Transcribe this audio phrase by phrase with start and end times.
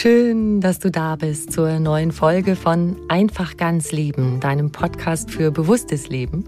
[0.00, 5.50] Schön, dass du da bist zur neuen Folge von Einfach ganz Leben, deinem Podcast für
[5.50, 6.44] bewusstes Leben.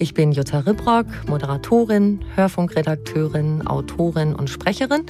[0.00, 5.02] Ich bin Jutta Ribrock, Moderatorin, Hörfunkredakteurin, Autorin und Sprecherin,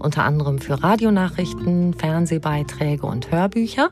[0.00, 3.90] unter anderem für Radionachrichten, Fernsehbeiträge und Hörbücher.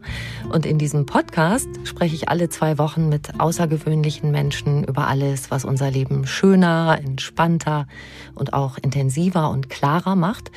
[0.50, 5.64] Und in diesem Podcast spreche ich alle zwei Wochen mit außergewöhnlichen Menschen über alles, was
[5.64, 7.86] unser Leben schöner, entspannter
[8.34, 10.50] und auch intensiver und klarer macht.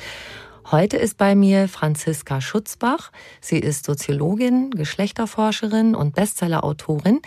[0.70, 3.10] Heute ist bei mir Franziska Schutzbach.
[3.40, 7.22] Sie ist Soziologin, Geschlechterforscherin und Bestsellerautorin.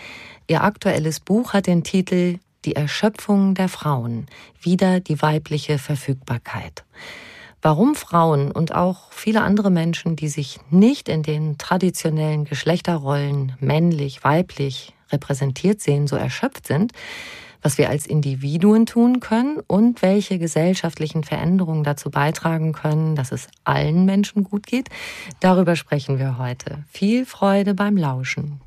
[0.46, 4.26] Ihr aktuelles Buch hat den Titel Die Erschöpfung der Frauen.
[4.60, 6.84] Wieder die weibliche Verfügbarkeit.
[7.62, 14.22] Warum Frauen und auch viele andere Menschen, die sich nicht in den traditionellen Geschlechterrollen männlich,
[14.22, 16.92] weiblich repräsentiert sehen, so erschöpft sind,
[17.62, 23.46] was wir als Individuen tun können und welche gesellschaftlichen Veränderungen dazu beitragen können, dass es
[23.64, 24.88] allen Menschen gut geht.
[25.40, 26.84] Darüber sprechen wir heute.
[26.90, 28.60] Viel Freude beim Lauschen.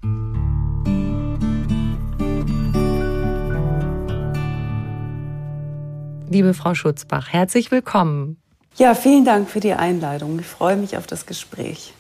[6.30, 8.38] Liebe Frau Schutzbach, herzlich willkommen.
[8.78, 10.40] Ja, vielen Dank für die Einladung.
[10.40, 11.94] Ich freue mich auf das Gespräch.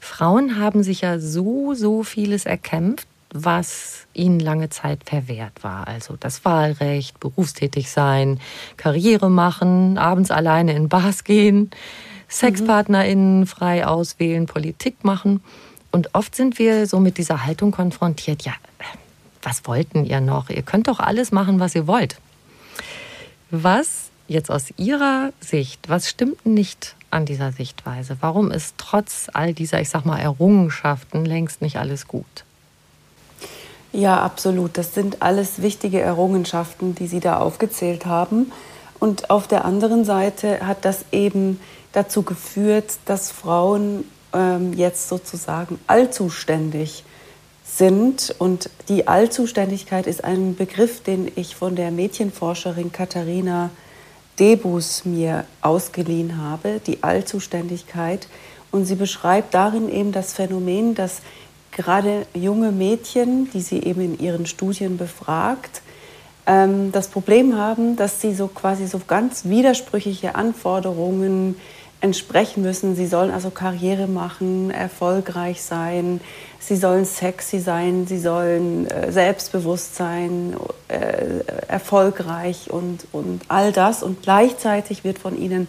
[0.00, 5.86] Frauen haben sich ja so, so vieles erkämpft was ihnen lange Zeit verwehrt war.
[5.86, 8.40] Also das Wahlrecht, berufstätig sein,
[8.76, 11.70] Karriere machen, abends alleine in Bars gehen,
[12.28, 15.40] SexpartnerInnen frei auswählen, Politik machen.
[15.92, 18.52] Und oft sind wir so mit dieser Haltung konfrontiert, ja,
[19.42, 20.50] was wollten ihr noch?
[20.50, 22.18] Ihr könnt doch alles machen, was ihr wollt.
[23.50, 28.16] Was jetzt aus Ihrer Sicht, was stimmt nicht an dieser Sichtweise?
[28.20, 32.44] Warum ist trotz all dieser, ich sag mal, Errungenschaften längst nicht alles gut?
[33.92, 34.78] Ja, absolut.
[34.78, 38.52] Das sind alles wichtige Errungenschaften, die Sie da aufgezählt haben.
[39.00, 41.58] Und auf der anderen Seite hat das eben
[41.92, 47.04] dazu geführt, dass Frauen ähm, jetzt sozusagen allzuständig
[47.64, 48.34] sind.
[48.38, 53.70] Und die Allzuständigkeit ist ein Begriff, den ich von der Mädchenforscherin Katharina
[54.38, 58.28] Debus mir ausgeliehen habe, die Allzuständigkeit.
[58.70, 61.22] Und sie beschreibt darin eben das Phänomen, dass
[61.72, 65.82] gerade junge Mädchen, die sie eben in ihren Studien befragt,
[66.46, 71.56] ähm, das Problem haben, dass sie so quasi so ganz widersprüchliche Anforderungen
[72.00, 72.96] entsprechen müssen.
[72.96, 76.20] Sie sollen also Karriere machen, erfolgreich sein,
[76.58, 80.56] sie sollen sexy sein, sie sollen äh, selbstbewusst sein,
[80.88, 84.02] äh, erfolgreich und, und all das.
[84.02, 85.68] Und gleichzeitig wird von ihnen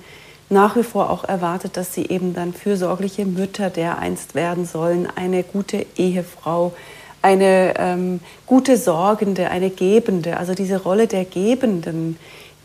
[0.52, 5.44] nach wie vor auch erwartet, dass sie eben dann fürsorgliche Mütter dereinst werden sollen, eine
[5.44, 6.74] gute Ehefrau,
[7.22, 10.38] eine ähm, gute Sorgende, eine Gebende.
[10.38, 12.18] Also diese Rolle der Gebenden,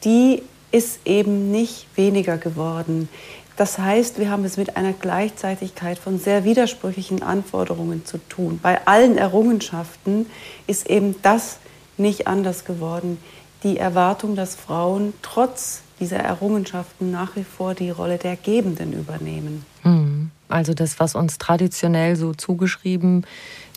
[0.04, 0.42] die
[0.72, 3.08] ist eben nicht weniger geworden.
[3.56, 8.58] Das heißt, wir haben es mit einer Gleichzeitigkeit von sehr widersprüchlichen Anforderungen zu tun.
[8.62, 10.26] Bei allen Errungenschaften
[10.66, 11.58] ist eben das
[11.96, 13.18] nicht anders geworden.
[13.62, 19.64] Die Erwartung, dass Frauen trotz dieser Errungenschaften nach wie vor die Rolle der Gebenden übernehmen.
[19.82, 20.30] Mhm.
[20.48, 23.26] Also das, was uns traditionell so zugeschrieben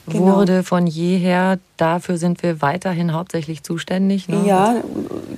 [0.07, 0.37] genau.
[0.37, 1.59] wurde von jeher.
[1.77, 4.27] Dafür sind wir weiterhin hauptsächlich zuständig.
[4.27, 4.43] Ne?
[4.45, 4.75] Ja,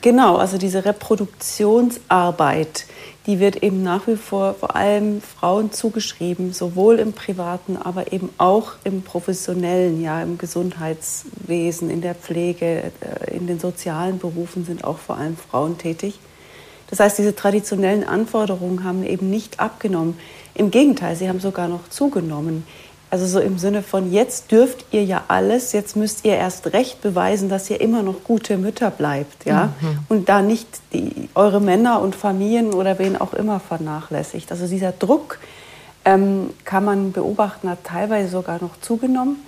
[0.01, 0.37] genau.
[0.37, 2.85] Also diese Reproduktionsarbeit,
[3.27, 8.29] die wird eben nach wie vor vor allem Frauen zugeschrieben, sowohl im privaten, aber eben
[8.37, 14.83] auch im professionellen, ja, im Gesundheitswesen, in der Pflege, äh, in den sozialen Berufen sind
[14.83, 16.19] auch vor allem Frauen tätig.
[16.91, 20.17] Das heißt, diese traditionellen Anforderungen haben eben nicht abgenommen.
[20.53, 22.67] Im Gegenteil, sie haben sogar noch zugenommen.
[23.11, 27.01] Also so im Sinne von, jetzt dürft ihr ja alles, jetzt müsst ihr erst recht
[27.01, 29.99] beweisen, dass ihr immer noch gute Mütter bleibt, ja, mhm.
[30.07, 34.49] und da nicht die, eure Männer und Familien oder wen auch immer vernachlässigt.
[34.49, 35.39] Also dieser Druck
[36.05, 39.43] ähm, kann man beobachten, hat teilweise sogar noch zugenommen.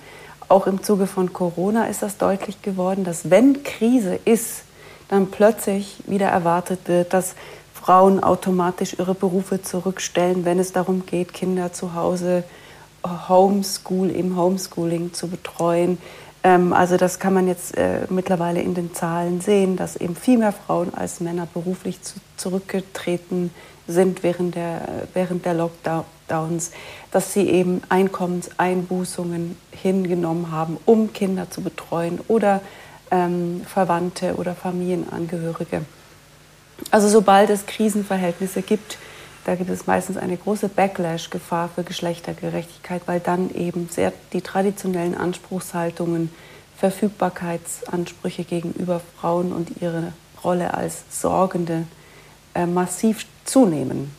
[0.48, 4.64] Auch im Zuge von Corona ist das deutlich geworden, dass wenn Krise ist,
[5.08, 7.34] dann plötzlich wieder erwartet wird, dass
[7.72, 12.63] Frauen automatisch ihre Berufe zurückstellen, wenn es darum geht, Kinder zu Hause zu
[13.28, 15.98] Homeschool, im Homeschooling zu betreuen.
[16.42, 20.38] Ähm, also das kann man jetzt äh, mittlerweile in den Zahlen sehen, dass eben viel
[20.38, 23.50] mehr Frauen als Männer beruflich zu, zurückgetreten
[23.86, 24.80] sind während der,
[25.12, 26.70] während der Lockdowns,
[27.10, 32.62] dass sie eben Einkommenseinbußungen hingenommen haben, um Kinder zu betreuen oder
[33.10, 35.82] ähm, Verwandte oder Familienangehörige.
[36.90, 38.98] Also sobald es Krisenverhältnisse gibt,
[39.44, 45.14] da gibt es meistens eine große Backlash-Gefahr für Geschlechtergerechtigkeit, weil dann eben sehr die traditionellen
[45.14, 46.30] Anspruchshaltungen,
[46.76, 50.12] Verfügbarkeitsansprüche gegenüber Frauen und ihre
[50.42, 51.84] Rolle als Sorgende
[52.54, 54.10] äh, massiv zunehmen.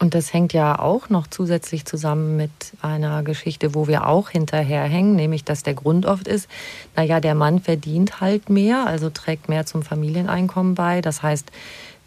[0.00, 2.50] Und das hängt ja auch noch zusätzlich zusammen mit
[2.80, 6.48] einer Geschichte, wo wir auch hinterherhängen, nämlich dass der Grund oft ist,
[6.94, 11.00] naja, der Mann verdient halt mehr, also trägt mehr zum Familieneinkommen bei.
[11.00, 11.50] Das heißt,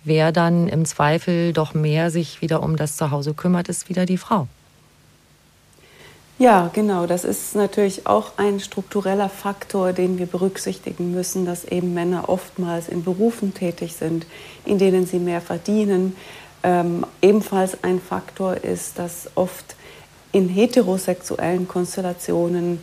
[0.03, 4.17] Wer dann im Zweifel doch mehr sich wieder um das Zuhause kümmert, ist wieder die
[4.17, 4.47] Frau.
[6.39, 7.05] Ja, genau.
[7.05, 12.89] Das ist natürlich auch ein struktureller Faktor, den wir berücksichtigen müssen, dass eben Männer oftmals
[12.89, 14.25] in Berufen tätig sind,
[14.65, 16.15] in denen sie mehr verdienen.
[16.63, 19.75] Ähm, ebenfalls ein Faktor ist, dass oft
[20.31, 22.79] in heterosexuellen Konstellationen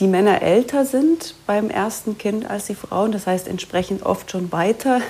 [0.00, 4.52] die Männer älter sind beim ersten Kind als die Frauen, das heißt entsprechend oft schon
[4.52, 5.00] weiter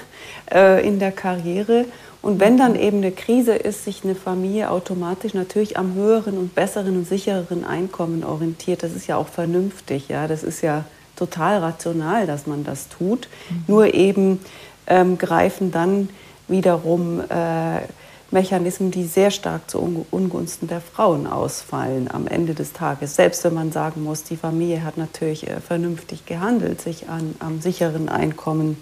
[0.51, 1.85] äh, in der Karriere.
[2.23, 6.55] Und wenn dann eben eine Krise ist, sich eine Familie automatisch natürlich am höheren und
[6.55, 8.83] besseren und sichereren Einkommen orientiert.
[8.83, 10.27] Das ist ja auch vernünftig, ja.
[10.27, 10.85] Das ist ja
[11.17, 13.29] total rational, dass man das tut.
[13.51, 13.65] Mhm.
[13.69, 14.41] Nur eben
[14.89, 16.09] ähm, greifen dann
[16.49, 17.83] wiederum äh,
[18.31, 23.17] Mechanismen, die sehr stark zu Ungunsten der Frauen ausfallen am Ende des Tages.
[23.17, 27.61] Selbst wenn man sagen muss, die Familie hat natürlich äh, vernünftig gehandelt, sich an, am
[27.63, 28.77] sicheren Einkommen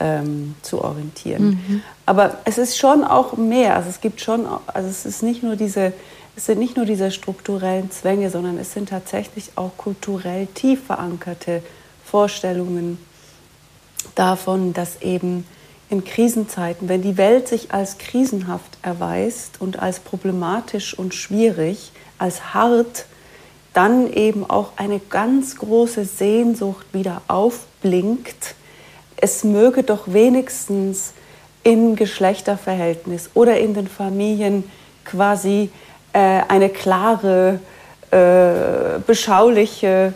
[0.00, 1.44] ähm, zu orientieren.
[1.44, 1.82] Mhm.
[2.06, 3.76] Aber es ist schon auch mehr.
[3.76, 5.92] Also es gibt schon, also es ist nicht nur diese,
[6.34, 11.62] es sind nicht nur diese strukturellen Zwänge, sondern es sind tatsächlich auch kulturell tief verankerte
[12.04, 12.98] Vorstellungen
[14.16, 15.46] davon, dass eben
[15.92, 22.54] in Krisenzeiten, wenn die Welt sich als krisenhaft erweist und als problematisch und schwierig, als
[22.54, 23.04] hart,
[23.74, 28.54] dann eben auch eine ganz große Sehnsucht wieder aufblinkt.
[29.16, 31.12] Es möge doch wenigstens
[31.62, 34.64] im Geschlechterverhältnis oder in den Familien
[35.04, 35.70] quasi
[36.12, 37.60] äh, eine klare,
[38.10, 40.14] äh, beschauliche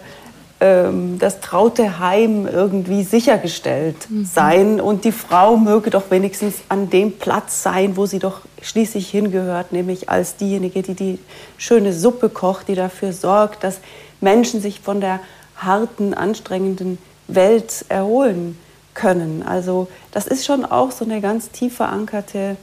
[0.59, 4.25] das traute Heim irgendwie sichergestellt mhm.
[4.25, 9.11] sein und die Frau möge doch wenigstens an dem Platz sein, wo sie doch schließlich
[9.11, 11.19] hingehört, nämlich als diejenige, die die
[11.59, 13.81] schöne Suppe kocht, die dafür sorgt, dass
[14.23, 15.21] Menschen sich von der
[15.57, 16.97] harten, anstrengenden
[17.29, 18.59] Welt erholen
[18.95, 19.43] können.
[19.43, 22.57] Also das ist schon auch so eine ganz tief verankerte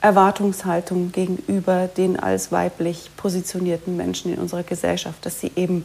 [0.00, 5.84] Erwartungshaltung gegenüber den als weiblich positionierten Menschen in unserer Gesellschaft, dass sie eben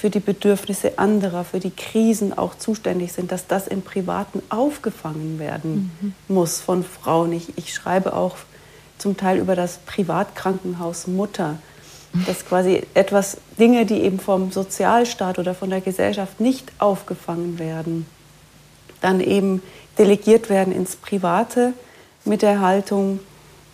[0.00, 5.38] für die Bedürfnisse anderer, für die Krisen auch zuständig sind, dass das im Privaten aufgefangen
[5.38, 6.14] werden mhm.
[6.34, 7.34] muss von Frauen.
[7.34, 8.36] Ich, ich schreibe auch
[8.96, 11.58] zum Teil über das Privatkrankenhaus Mutter,
[12.26, 18.06] dass quasi etwas, Dinge, die eben vom Sozialstaat oder von der Gesellschaft nicht aufgefangen werden,
[19.02, 19.62] dann eben
[19.98, 21.74] delegiert werden ins Private
[22.24, 23.20] mit der Haltung,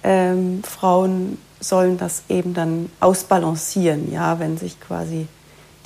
[0.03, 5.29] ähm, Frauen sollen das eben dann ausbalancieren, ja, wenn sich quasi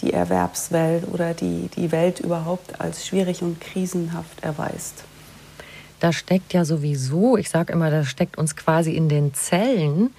[0.02, 5.04] die Erwerbswelt oder die, die Welt überhaupt als schwierig und krisenhaft erweist.
[6.00, 10.11] Da steckt ja sowieso, ich sage immer, das steckt uns quasi in den Zellen,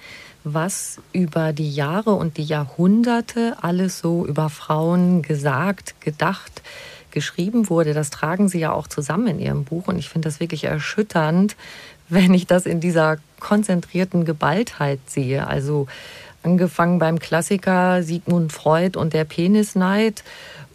[0.44, 6.62] was über die Jahre und die Jahrhunderte alles so über Frauen gesagt, gedacht,
[7.10, 7.94] geschrieben wurde.
[7.94, 11.56] Das tragen Sie ja auch zusammen in Ihrem Buch und ich finde das wirklich erschütternd,
[12.08, 15.46] wenn ich das in dieser konzentrierten Geballtheit sehe.
[15.46, 15.86] Also
[16.42, 20.24] angefangen beim Klassiker Sigmund Freud und der Penisneid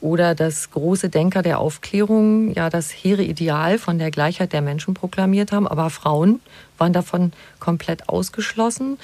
[0.01, 4.93] oder das große Denker der Aufklärung ja das hehre Ideal von der Gleichheit der Menschen
[4.93, 6.39] proklamiert haben, aber Frauen
[6.77, 8.97] waren davon komplett ausgeschlossen.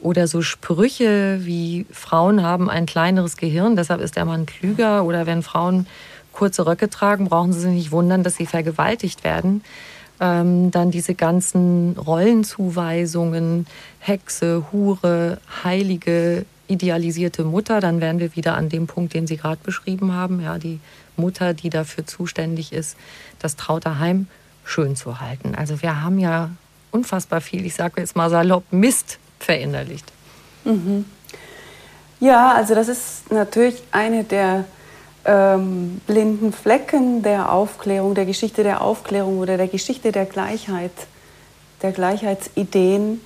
[0.00, 5.04] Oder so Sprüche wie Frauen haben ein kleineres Gehirn, deshalb ist der Mann klüger.
[5.04, 5.86] Oder wenn Frauen
[6.32, 9.62] kurze Röcke tragen, brauchen sie sich nicht wundern, dass sie vergewaltigt werden.
[10.24, 13.66] Ähm, dann diese ganzen Rollenzuweisungen,
[13.98, 19.58] Hexe, Hure, Heilige, idealisierte Mutter, dann wären wir wieder an dem Punkt, den Sie gerade
[19.64, 20.40] beschrieben haben.
[20.40, 20.78] Ja, die
[21.16, 22.96] Mutter, die dafür zuständig ist,
[23.40, 24.28] das traute Heim
[24.64, 25.56] schön zu halten.
[25.56, 26.50] Also wir haben ja
[26.92, 30.06] unfassbar viel, ich sage jetzt mal salopp, Mist verinnerlicht.
[30.64, 31.04] Mhm.
[32.20, 34.66] Ja, also das ist natürlich eine der
[35.24, 40.92] ähm, blinden Flecken der Aufklärung, der Geschichte der Aufklärung oder der Geschichte der Gleichheit,
[41.82, 43.20] der Gleichheitsideen,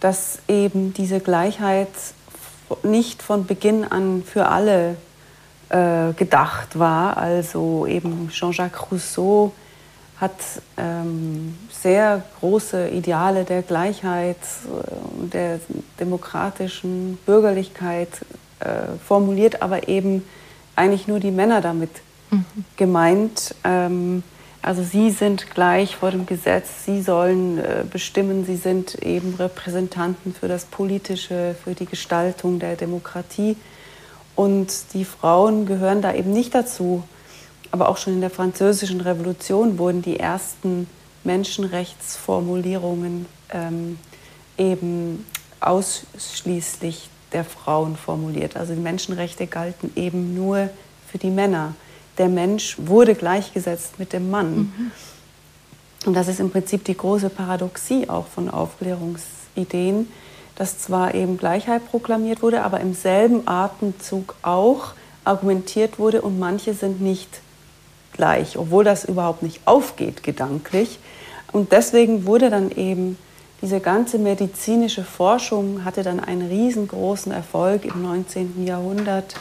[0.00, 1.88] dass eben diese Gleichheit
[2.82, 4.96] nicht von Beginn an für alle
[5.68, 7.16] äh, gedacht war.
[7.16, 9.52] Also eben Jean-Jacques Rousseau
[10.20, 10.32] hat
[10.76, 15.60] ähm, sehr große Ideale der Gleichheit, äh, der
[15.98, 18.08] demokratischen Bürgerlichkeit
[18.60, 20.24] äh, formuliert, aber eben
[20.80, 21.90] eigentlich nur die Männer damit
[22.30, 22.44] mhm.
[22.76, 23.54] gemeint.
[23.64, 24.22] Ähm,
[24.62, 30.34] also sie sind gleich vor dem Gesetz, sie sollen äh, bestimmen, sie sind eben Repräsentanten
[30.34, 33.56] für das Politische, für die Gestaltung der Demokratie.
[34.36, 37.02] Und die Frauen gehören da eben nicht dazu.
[37.70, 40.88] Aber auch schon in der Französischen Revolution wurden die ersten
[41.24, 43.98] Menschenrechtsformulierungen ähm,
[44.56, 45.26] eben
[45.60, 48.56] ausschließlich der Frauen formuliert.
[48.56, 50.70] Also die Menschenrechte galten eben nur
[51.10, 51.74] für die Männer
[52.20, 54.56] der Mensch wurde gleichgesetzt mit dem Mann.
[54.56, 54.90] Mhm.
[56.04, 60.06] Und das ist im Prinzip die große Paradoxie auch von Aufklärungsideen,
[60.54, 64.92] dass zwar eben Gleichheit proklamiert wurde, aber im selben Atemzug auch
[65.24, 67.40] argumentiert wurde und manche sind nicht
[68.12, 70.98] gleich, obwohl das überhaupt nicht aufgeht gedanklich.
[71.52, 73.16] Und deswegen wurde dann eben
[73.62, 78.66] diese ganze medizinische Forschung hatte dann einen riesengroßen Erfolg im 19.
[78.66, 79.34] Jahrhundert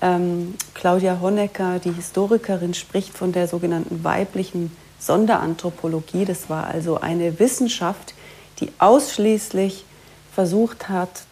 [0.00, 6.24] ähm, Claudia Honecker, die Historikerin, spricht von der sogenannten weiblichen Sonderanthropologie.
[6.24, 8.14] Das war also eine Wissenschaft,
[8.60, 9.84] die ausschließlich
[10.32, 11.24] versucht hat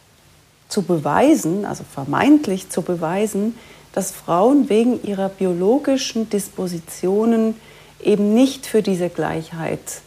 [0.69, 3.57] zu beweisen, also vermeintlich zu beweisen,
[3.93, 7.55] dass Frauen wegen ihrer biologischen Dispositionen
[8.03, 10.03] eben nicht für diese Gleichheit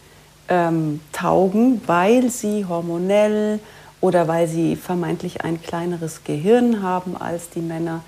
[0.52, 3.60] ähm, taugen, weil sie hormonell
[4.02, 8.04] oder weil sie vermeintlich ein kleineres Gehirn haben als die Männer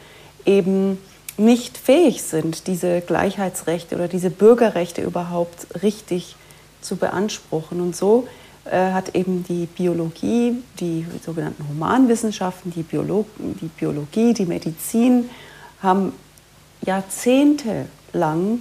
[0.45, 0.97] eben
[1.37, 6.35] nicht fähig sind, diese Gleichheitsrechte oder diese Bürgerrechte überhaupt richtig
[6.81, 7.79] zu beanspruchen.
[7.79, 8.27] Und so
[8.65, 15.29] äh, hat eben die Biologie, die sogenannten Humanwissenschaften, die, Biolo die Biologie, die Medizin,
[15.81, 16.11] haben
[16.85, 18.59] jahrzehntelang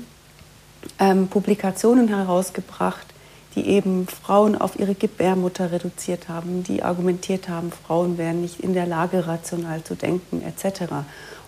[1.00, 3.11] ähm, Publikationen herausgebracht,
[3.54, 8.74] die eben Frauen auf ihre Gebärmutter reduziert haben, die argumentiert haben, Frauen wären nicht in
[8.74, 10.92] der Lage, rational zu denken, etc.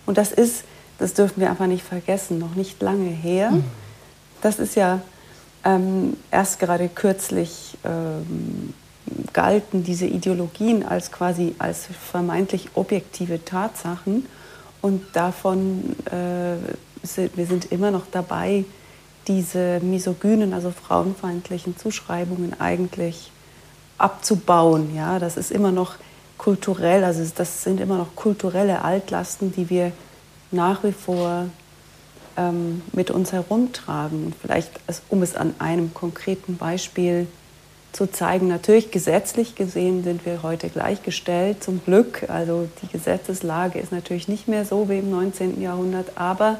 [0.05, 0.63] Und das ist,
[0.99, 3.51] das dürfen wir einfach nicht vergessen, noch nicht lange her.
[3.51, 3.63] Mhm.
[4.41, 5.01] Das ist ja
[5.63, 8.73] ähm, erst gerade kürzlich ähm,
[9.33, 14.25] galten diese Ideologien als quasi als vermeintlich objektive Tatsachen.
[14.81, 16.57] Und davon, äh,
[17.01, 18.65] sind, wir sind immer noch dabei,
[19.27, 23.31] diese misogynen, also frauenfeindlichen Zuschreibungen eigentlich
[23.97, 24.95] abzubauen.
[24.95, 25.95] Ja, das ist immer noch
[26.37, 29.91] kulturell, also das sind immer noch kulturelle Altlasten, die wir
[30.51, 31.45] nach wie vor
[32.37, 34.33] ähm, mit uns herumtragen.
[34.41, 34.71] Vielleicht,
[35.09, 37.27] um es an einem konkreten Beispiel
[37.93, 42.29] zu zeigen, natürlich gesetzlich gesehen sind wir heute gleichgestellt, zum Glück.
[42.29, 45.61] Also die Gesetzeslage ist natürlich nicht mehr so wie im 19.
[45.61, 46.59] Jahrhundert, aber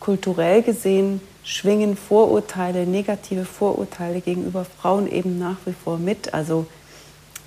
[0.00, 6.32] kulturell gesehen schwingen Vorurteile, negative Vorurteile gegenüber Frauen eben nach wie vor mit.
[6.32, 6.66] Also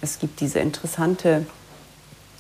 [0.01, 1.46] es gibt diese interessante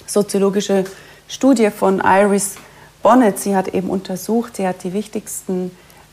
[0.05, 0.85] soziologische
[1.27, 2.55] Studie von Iris
[3.01, 3.39] Bonnet.
[3.39, 5.71] Sie hat eben untersucht, sie hat die wichtigsten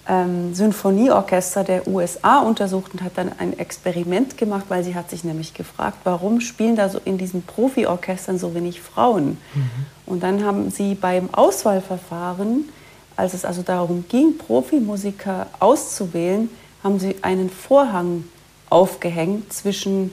[0.08, 5.24] ähm, Sinfonieorchester der USA untersucht und hat dann ein Experiment gemacht, weil sie hat sich
[5.24, 9.38] nämlich gefragt, warum spielen da so in diesen Profiorchestern so wenig Frauen?
[9.54, 9.70] Mhm.
[10.06, 12.68] Und dann haben sie beim Auswahlverfahren,
[13.16, 16.50] als es also darum ging, Profimusiker auszuwählen,
[16.82, 18.24] haben sie einen Vorhang
[18.70, 20.10] aufgehängt zwischen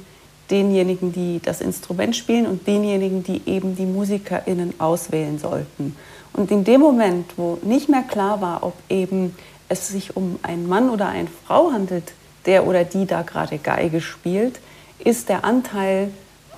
[0.50, 5.96] denjenigen, die das Instrument spielen und denjenigen, die eben die MusikerInnen auswählen sollten.
[6.34, 9.36] Und in dem Moment, wo nicht mehr klar war, ob eben
[9.70, 12.14] es sich um einen Mann oder eine Frau handelt,
[12.46, 14.60] der oder die da gerade Geige spielt,
[15.00, 16.12] ist der Anteil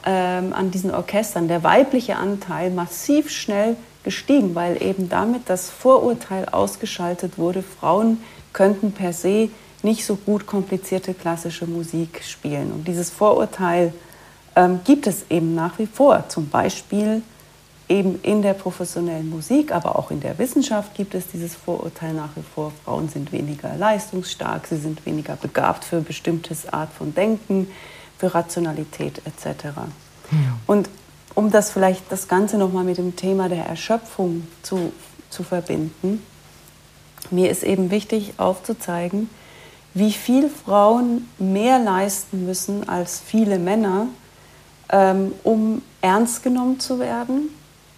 [0.05, 6.49] ähm, an diesen Orchestern, der weibliche Anteil, massiv schnell gestiegen, weil eben damit das Vorurteil
[6.49, 8.19] ausgeschaltet wurde, Frauen
[8.51, 9.49] könnten per se
[9.81, 12.71] nicht so gut komplizierte klassische Musik spielen.
[12.71, 13.93] Und dieses Vorurteil
[14.55, 16.29] ähm, gibt es eben nach wie vor.
[16.29, 17.21] Zum Beispiel
[17.89, 22.29] eben in der professionellen Musik, aber auch in der Wissenschaft gibt es dieses Vorurteil nach
[22.35, 22.71] wie vor.
[22.85, 27.67] Frauen sind weniger leistungsstark, sie sind weniger begabt für bestimmtes Art von Denken,
[28.17, 29.65] für Rationalität etc.
[29.65, 29.87] Ja.
[30.65, 30.89] Und
[31.35, 34.91] um das vielleicht das Ganze nochmal mit dem Thema der Erschöpfung zu,
[35.29, 36.21] zu verbinden,
[37.31, 39.29] mir ist eben wichtig aufzuzeigen,
[39.93, 44.07] wie viel Frauen mehr leisten müssen als viele Männer,
[44.89, 47.49] ähm, um ernst genommen zu werden,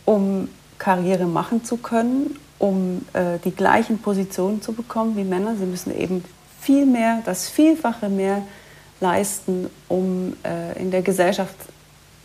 [0.04, 5.56] um Karriere machen zu können, um äh, die gleichen Positionen zu bekommen wie Männer.
[5.58, 6.24] Sie müssen eben
[6.60, 8.42] viel mehr, das Vielfache mehr
[9.00, 11.56] leisten, um äh, in der Gesellschaft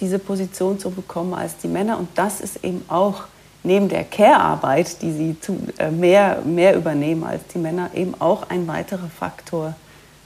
[0.00, 1.99] diese Position zu bekommen als die Männer.
[1.99, 3.25] Und das ist eben auch
[3.62, 8.49] neben der Care-Arbeit, die sie zu, äh, mehr, mehr übernehmen als die Männer, eben auch
[8.49, 9.75] ein weiterer Faktor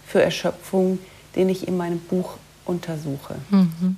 [0.06, 0.98] für Erschöpfung,
[1.34, 3.36] den ich in meinem Buch untersuche.
[3.50, 3.96] Mhm.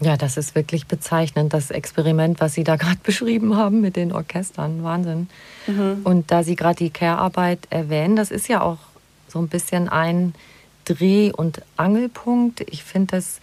[0.00, 4.12] Ja, das ist wirklich bezeichnend, das Experiment, was Sie da gerade beschrieben haben mit den
[4.12, 4.82] Orchestern.
[4.82, 5.28] Wahnsinn.
[5.66, 6.00] Mhm.
[6.04, 8.78] Und da Sie gerade die Care-Arbeit erwähnen, das ist ja auch
[9.28, 10.34] so ein bisschen ein
[10.84, 12.60] Dreh- und Angelpunkt.
[12.70, 13.40] Ich finde das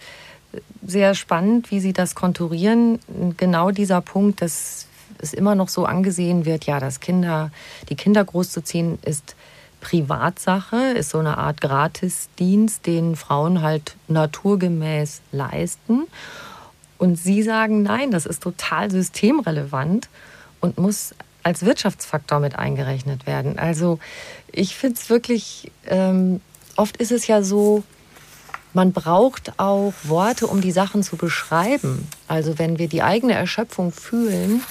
[0.86, 2.98] sehr spannend, wie Sie das konturieren.
[3.36, 4.86] Genau dieser Punkt, dass
[5.18, 7.50] es immer noch so angesehen wird, ja, dass Kinder,
[7.88, 9.36] die Kinder großzuziehen, ist
[9.80, 16.04] Privatsache, ist so eine Art Gratisdienst, den Frauen halt naturgemäß leisten.
[16.98, 20.08] Und Sie sagen, nein, das ist total systemrelevant
[20.60, 23.58] und muss als Wirtschaftsfaktor mit eingerechnet werden.
[23.58, 23.98] Also
[24.52, 26.40] ich finde es wirklich, ähm,
[26.76, 27.82] oft ist es ja so,
[28.74, 32.06] man braucht auch Worte, um die Sachen zu beschreiben.
[32.28, 34.62] Also wenn wir die eigene Erschöpfung fühlen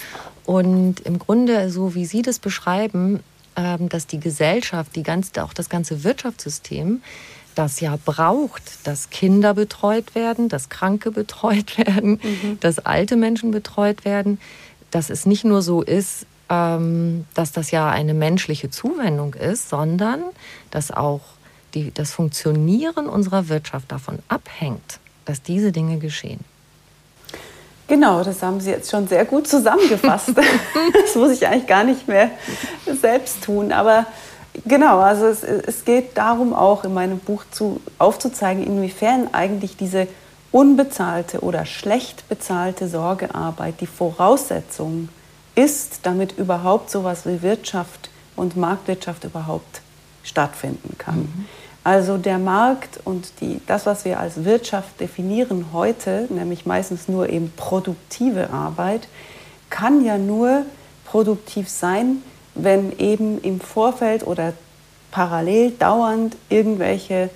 [0.45, 3.21] und im Grunde, so wie Sie das beschreiben,
[3.55, 7.01] ähm, dass die Gesellschaft, die ganze, auch das ganze Wirtschaftssystem,
[7.55, 12.59] das ja braucht, dass Kinder betreut werden, dass Kranke betreut werden, mhm.
[12.59, 14.39] dass alte Menschen betreut werden,
[14.89, 20.21] dass es nicht nur so ist, ähm, dass das ja eine menschliche Zuwendung ist, sondern
[20.69, 21.21] dass auch
[21.73, 26.39] die, das Funktionieren unserer Wirtschaft davon abhängt, dass diese Dinge geschehen.
[27.87, 30.29] Genau, das haben Sie jetzt schon sehr gut zusammengefasst.
[30.93, 32.31] das muss ich eigentlich gar nicht mehr
[32.85, 33.73] selbst tun.
[33.73, 34.05] Aber
[34.65, 40.07] genau, also es, es geht darum auch in meinem Buch zu, aufzuzeigen, inwiefern eigentlich diese
[40.53, 45.09] unbezahlte oder schlecht bezahlte Sorgearbeit die Voraussetzung
[45.55, 49.81] ist, damit überhaupt sowas wie Wirtschaft und Marktwirtschaft überhaupt
[50.23, 51.19] stattfinden kann.
[51.19, 51.45] Mhm.
[51.83, 57.29] Also der Markt und die, das, was wir als Wirtschaft definieren heute, nämlich meistens nur
[57.29, 59.07] eben produktive Arbeit,
[59.71, 60.63] kann ja nur
[61.05, 62.21] produktiv sein,
[62.53, 64.53] wenn eben im Vorfeld oder
[65.09, 67.29] parallel dauernd irgendwelche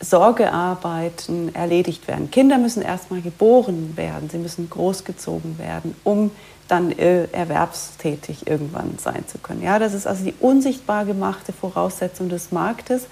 [0.00, 2.30] Sorgearbeiten erledigt werden.
[2.30, 6.30] Kinder müssen erstmal geboren werden, sie müssen großgezogen werden, um
[6.68, 9.62] dann äh, erwerbstätig irgendwann sein zu können.
[9.62, 13.06] Ja, das ist also die unsichtbar gemachte Voraussetzung des Marktes,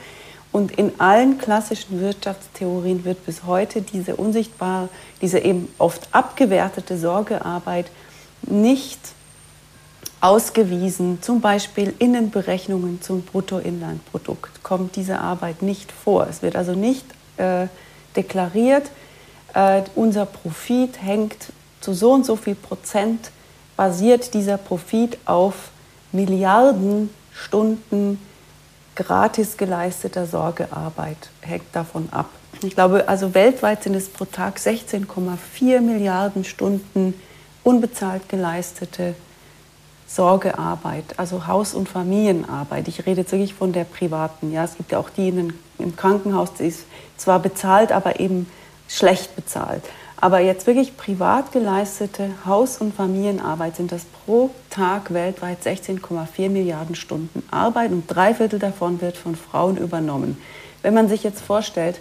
[0.51, 4.89] und in allen klassischen Wirtschaftstheorien wird bis heute diese unsichtbare,
[5.21, 7.87] diese eben oft abgewertete Sorgearbeit
[8.43, 8.99] nicht
[10.21, 11.19] ausgewiesen.
[11.23, 16.27] Zum Beispiel in den Berechnungen zum Bruttoinlandprodukt kommt diese Arbeit nicht vor.
[16.29, 17.05] Es wird also nicht
[17.37, 17.67] äh,
[18.17, 18.91] deklariert,
[19.55, 23.31] äh, unser Profit hängt zu so und so viel Prozent,
[23.77, 25.71] basiert dieser Profit auf
[26.11, 28.19] Milliarden Stunden
[28.99, 32.29] gratis geleisteter Sorgearbeit hängt davon ab.
[32.63, 37.15] Ich glaube, also weltweit sind es pro Tag 16,4 Milliarden Stunden
[37.63, 39.15] unbezahlt geleistete
[40.09, 42.89] Sorgearbeit, also Haus- und Familienarbeit.
[42.89, 44.51] Ich rede jetzt wirklich von der privaten.
[44.51, 46.85] Ja, es gibt ja auch die in, im Krankenhaus, die ist
[47.17, 48.51] zwar bezahlt, aber eben
[48.89, 49.85] schlecht bezahlt.
[50.21, 56.97] Aber jetzt wirklich privat geleistete Haus- und Familienarbeit sind das pro Tag weltweit 16,4 Milliarden
[56.97, 60.37] Stunden Arbeit und drei Viertel davon wird von Frauen übernommen.
[60.83, 62.01] Wenn man sich jetzt vorstellt,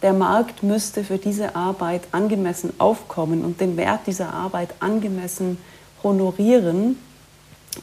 [0.00, 5.58] der Markt müsste für diese Arbeit angemessen aufkommen und den Wert dieser Arbeit angemessen
[6.02, 6.98] honorieren,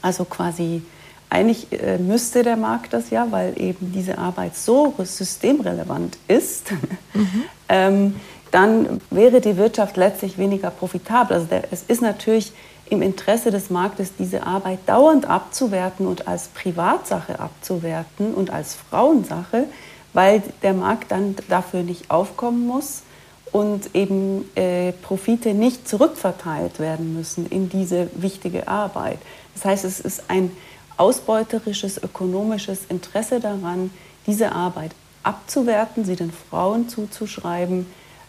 [0.02, 0.82] also quasi
[1.30, 6.72] eigentlich äh, müsste der Markt das ja, weil eben diese Arbeit so systemrelevant ist.
[7.14, 7.44] Mhm.
[7.70, 8.16] ähm,
[8.52, 11.36] dann wäre die Wirtschaft letztlich weniger profitabel.
[11.38, 12.54] Also der, es ist natürlich
[12.90, 19.66] im Interesse des Marktes, diese Arbeit dauernd abzuwerten und als Privatsache abzuwerten und als Frauensache,
[20.14, 23.04] weil der Markt dann dafür nicht aufkommen muss
[23.52, 29.20] und eben äh, Profite nicht zurückverteilt werden müssen in diese wichtige Arbeit.
[29.54, 30.52] Das heißt, es ist ein
[30.98, 33.92] ausbeuterisches ökonomisches Interesse daran,
[34.26, 34.92] diese Arbeit
[35.24, 37.86] abzuwerten, sie den Frauen zuzuschreiben.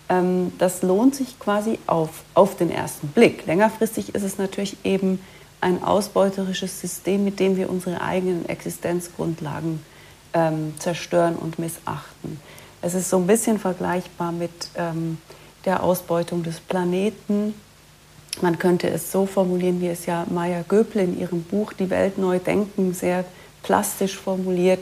[0.09, 3.47] Ähm, das lohnt sich quasi auf, auf den ersten Blick.
[3.47, 5.21] Längerfristig ist es natürlich eben
[5.61, 9.83] ein ausbeuterisches System, mit dem wir unsere eigenen Existenzgrundlagen
[10.33, 12.41] ähm, zerstören und missachten.
[12.81, 15.19] Es ist so ein bisschen vergleichbar mit ähm,
[15.65, 17.55] der Ausbeutung des Planeten.
[18.41, 22.19] Man könnte es so formulieren, wie es ja Maya Göpel in ihrem Buch Die Welt
[22.19, 23.25] neu denken sehr
[23.65, 24.81] plastisch formuliert.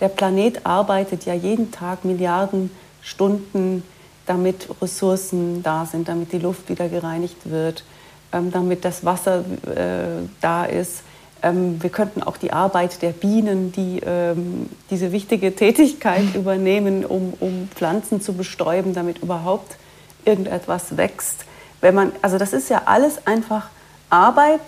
[0.00, 3.84] Der Planet arbeitet ja jeden Tag Milliarden Stunden,
[4.26, 7.84] damit Ressourcen da sind, damit die Luft wieder gereinigt wird,
[8.32, 11.02] ähm, damit das Wasser äh, da ist.
[11.42, 17.34] Ähm, wir könnten auch die Arbeit der Bienen, die ähm, diese wichtige Tätigkeit übernehmen, um,
[17.40, 19.76] um Pflanzen zu bestäuben, damit überhaupt
[20.24, 21.44] irgendetwas wächst.
[21.80, 23.68] Wenn man, also das ist ja alles einfach
[24.10, 24.60] Arbeit,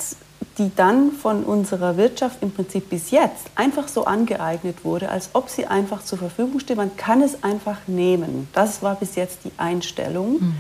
[0.59, 5.49] die dann von unserer Wirtschaft im Prinzip bis jetzt einfach so angeeignet wurde, als ob
[5.49, 6.77] sie einfach zur Verfügung steht.
[6.77, 8.49] Man kann es einfach nehmen.
[8.53, 10.41] Das war bis jetzt die Einstellung.
[10.41, 10.55] Mhm.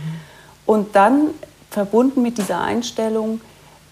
[0.66, 1.30] Und dann
[1.70, 3.40] verbunden mit dieser Einstellung,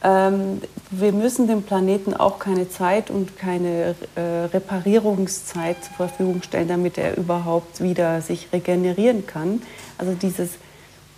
[0.03, 4.21] ähm, wir müssen dem Planeten auch keine Zeit und keine äh,
[4.53, 9.63] Reparierungszeit zur Verfügung stellen, damit er überhaupt wieder sich regenerieren kann.
[9.99, 10.51] Also dieses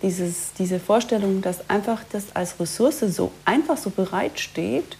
[0.01, 4.97] dieses, diese Vorstellung, dass einfach das als Ressource so einfach so bereitsteht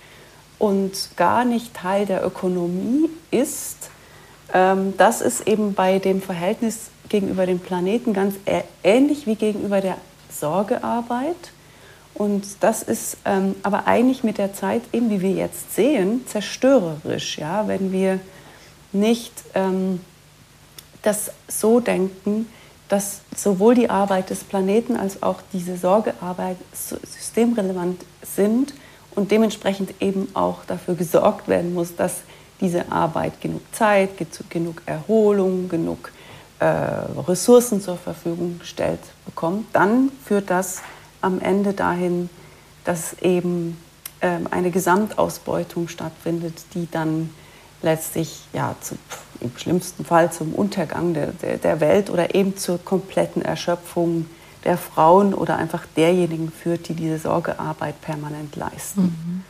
[0.57, 3.89] und gar nicht Teil der Ökonomie ist,
[4.53, 8.35] ähm, das ist eben bei dem Verhältnis gegenüber dem Planeten ganz
[8.83, 9.97] ähnlich wie gegenüber der
[10.29, 11.51] Sorgearbeit.
[12.13, 17.37] Und das ist ähm, aber eigentlich mit der Zeit, eben wie wir jetzt sehen, zerstörerisch,
[17.37, 18.19] ja, wenn wir
[18.91, 20.01] nicht ähm,
[21.01, 22.47] das so denken,
[22.89, 28.73] dass sowohl die Arbeit des Planeten als auch diese Sorgearbeit systemrelevant sind
[29.15, 32.21] und dementsprechend eben auch dafür gesorgt werden muss, dass
[32.59, 34.09] diese Arbeit genug Zeit,
[34.49, 36.11] genug Erholung, genug
[36.59, 40.81] äh, Ressourcen zur Verfügung gestellt bekommt, dann führt das
[41.21, 42.29] am Ende dahin,
[42.83, 43.77] dass eben
[44.19, 47.29] äh, eine Gesamtausbeutung stattfindet, die dann
[47.81, 48.95] letztlich ja, zu,
[49.41, 54.25] im schlimmsten Fall zum Untergang der, der, der, Welt oder eben zur kompletten Erschöpfung
[54.65, 59.01] der Frauen oder einfach derjenigen führt, die diese Sorgearbeit permanent leisten.
[59.01, 59.43] Mhm.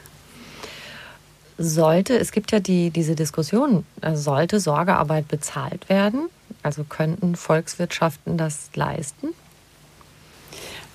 [1.57, 6.29] Sollte, es gibt ja die, diese Diskussion, äh, sollte Sorgearbeit bezahlt werden?
[6.63, 9.29] Also könnten Volkswirtschaften das leisten?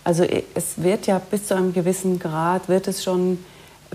[0.05, 3.39] Also es wird ja bis zu einem gewissen Grad, wird es schon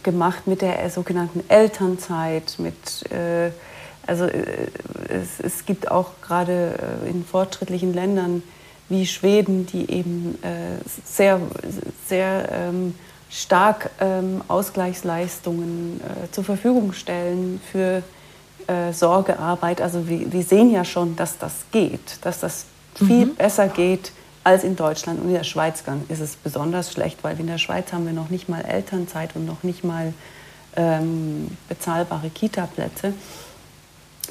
[0.04, 3.52] gemacht mit der sogenannten Elternzeit, mit, äh,
[4.10, 4.68] also äh,
[5.08, 6.74] es, es, gibt auch gerade
[7.06, 8.44] äh, in fortschrittlichen Ländern
[8.90, 11.40] wie Schweden, die eben äh, sehr,
[12.08, 12.96] sehr ähm,
[13.30, 18.02] stark ähm, Ausgleichsleistungen äh, zur Verfügung stellen für
[18.68, 19.82] äh, Sorgearbeit.
[19.82, 23.36] Also wir, wir, sehen ja schon, dass das geht, dass das viel mhm.
[23.36, 24.12] besser geht
[24.44, 25.22] als in Deutschland.
[25.22, 28.32] Und in der Schweiz ist es besonders schlecht, weil in der Schweiz haben wir noch
[28.32, 30.14] nicht mal Elternzeit und noch nicht mal
[30.76, 33.14] ähm, bezahlbare Kita-Plätze.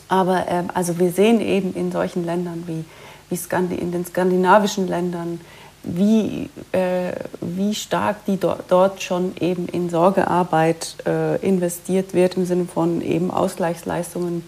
[0.09, 2.85] Aber ähm, also wir sehen eben in solchen Ländern wie,
[3.29, 5.41] wie Skandi in den skandinavischen Ländern,
[5.83, 12.47] wie, äh, wie stark die do dort schon eben in Sorgearbeit äh, investiert wird, im
[12.47, 14.45] Sinne von eben Ausgleichsleistungen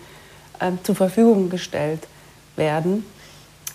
[0.58, 2.06] äh, zur Verfügung gestellt
[2.56, 3.04] werden.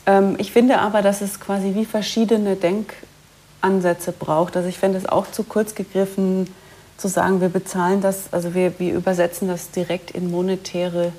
[0.05, 4.57] Ähm, ich finde aber, dass es quasi wie verschiedene Denkansätze braucht.
[4.57, 6.47] Also ich fände es auch zu kurz gegriffen,
[6.97, 11.11] zu sagen, wir bezahlen das, also wir, wir übersetzen das direkt in monetäre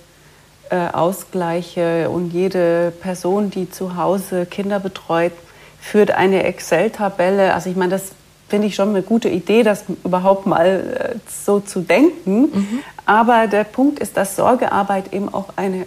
[0.71, 5.33] äh, Ausgleiche und jede Person, die zu Hause Kinder betreut,
[5.81, 7.55] führt eine Excel-Tabelle.
[7.55, 8.13] Also ich meine, das
[8.49, 12.41] finde ich schon eine gute Idee, das überhaupt mal äh, so zu denken.
[12.41, 12.79] Mhm.
[13.05, 15.87] Aber der Punkt ist, dass Sorgearbeit eben auch eine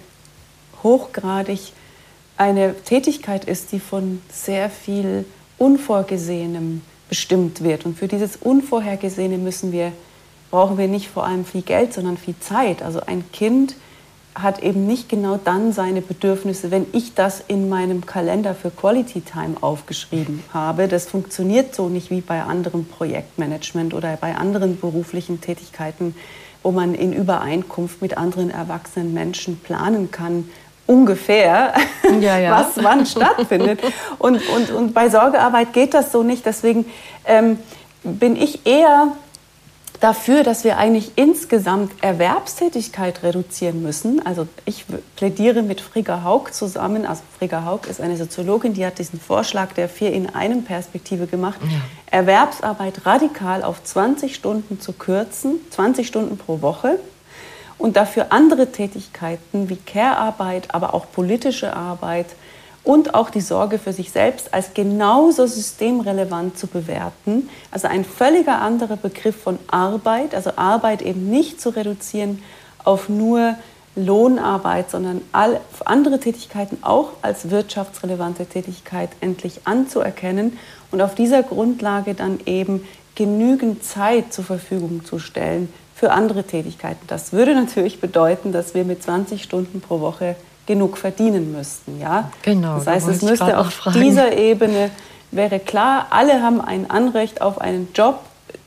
[0.84, 1.74] hochgradig
[2.38, 5.26] eine Tätigkeit ist, die von sehr viel
[5.58, 7.86] Unvorgesehenem bestimmt wird.
[7.86, 9.92] Und für dieses Unvorhergesehene müssen wir,
[10.50, 12.82] brauchen wir nicht vor allem viel Geld, sondern viel Zeit.
[12.82, 13.76] Also ein Kind
[14.36, 19.22] hat eben nicht genau dann seine Bedürfnisse, wenn ich das in meinem Kalender für Quality
[19.22, 20.88] Time aufgeschrieben habe.
[20.88, 26.16] Das funktioniert so nicht wie bei anderem Projektmanagement oder bei anderen beruflichen Tätigkeiten,
[26.64, 30.50] wo man in Übereinkunft mit anderen erwachsenen Menschen planen kann,
[30.86, 31.74] ungefähr,
[32.20, 32.52] ja, ja.
[32.76, 33.80] was wann stattfindet.
[34.18, 36.46] Und, und, und bei Sorgearbeit geht das so nicht.
[36.46, 36.86] Deswegen
[37.26, 37.60] ähm,
[38.04, 39.14] bin ich eher
[40.00, 44.26] dafür, dass wir eigentlich insgesamt Erwerbstätigkeit reduzieren müssen.
[44.26, 44.86] Also ich
[45.16, 47.06] plädiere mit Frigga Haug zusammen.
[47.06, 51.28] Also Frigga Haug ist eine Soziologin, die hat diesen Vorschlag der vier in einem Perspektive
[51.28, 51.80] gemacht, ja.
[52.12, 57.00] Erwerbsarbeit radikal auf 20 Stunden zu kürzen, 20 Stunden pro Woche
[57.78, 62.28] und dafür andere Tätigkeiten wie Care-Arbeit, aber auch politische Arbeit
[62.90, 67.48] und auch die Sorge für sich selbst als genauso systemrelevant zu bewerten.
[67.70, 72.42] Also ein völliger anderer Begriff von Arbeit, also Arbeit eben nicht zu reduzieren
[72.84, 73.54] auf nur
[73.96, 80.58] Lohnarbeit, sondern all, andere Tätigkeiten auch als wirtschaftsrelevante Tätigkeit endlich anzuerkennen
[80.90, 87.06] und auf dieser Grundlage dann eben genügend Zeit zur Verfügung zu stellen für andere Tätigkeiten.
[87.06, 90.36] Das würde natürlich bedeuten, dass wir mit 20 Stunden pro Woche
[90.70, 92.00] genug verdienen müssten.
[92.00, 92.32] Ja?
[92.44, 92.76] Genau.
[92.76, 94.92] Das heißt, es müsste auf dieser Ebene
[95.32, 98.20] wäre klar, alle haben ein Anrecht auf einen Job,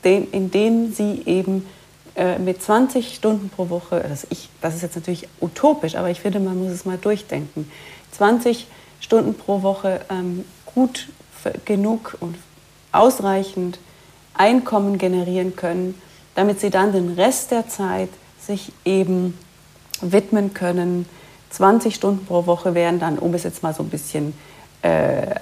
[0.03, 1.65] den, in dem sie eben
[2.17, 6.19] äh, mit 20 Stunden pro Woche, das, ich, das ist jetzt natürlich utopisch, aber ich
[6.19, 7.71] finde, man muss es mal durchdenken,
[8.11, 8.67] 20
[8.99, 10.43] Stunden pro Woche ähm,
[10.75, 11.07] gut
[11.63, 12.35] genug und
[12.91, 13.79] ausreichend
[14.33, 15.95] Einkommen generieren können,
[16.35, 18.09] damit sie dann den Rest der Zeit
[18.41, 19.37] sich eben
[20.01, 21.05] widmen können,
[21.53, 24.33] 20 Stunden pro Woche wären dann, um es jetzt mal so ein bisschen,
[24.81, 25.35] äh, äh,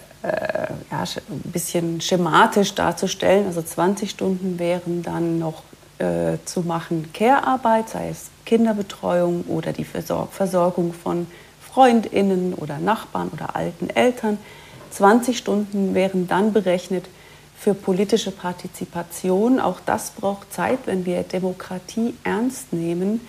[0.91, 5.63] ja, ein bisschen schematisch darzustellen, also 20 Stunden wären dann noch
[5.99, 11.27] äh, zu machen Care-Arbeit, sei es Kinderbetreuung oder die Versorgung von
[11.61, 14.37] Freundinnen oder Nachbarn oder alten Eltern.
[14.89, 17.05] 20 Stunden wären dann berechnet
[17.57, 19.61] für politische Partizipation.
[19.61, 20.79] Auch das braucht Zeit.
[20.85, 23.21] Wenn wir Demokratie ernst nehmen,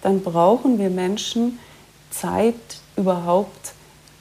[0.00, 1.58] dann brauchen wir Menschen,
[2.10, 2.54] Zeit
[2.96, 3.72] überhaupt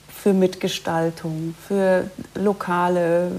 [0.08, 3.32] für Mitgestaltung, für lokale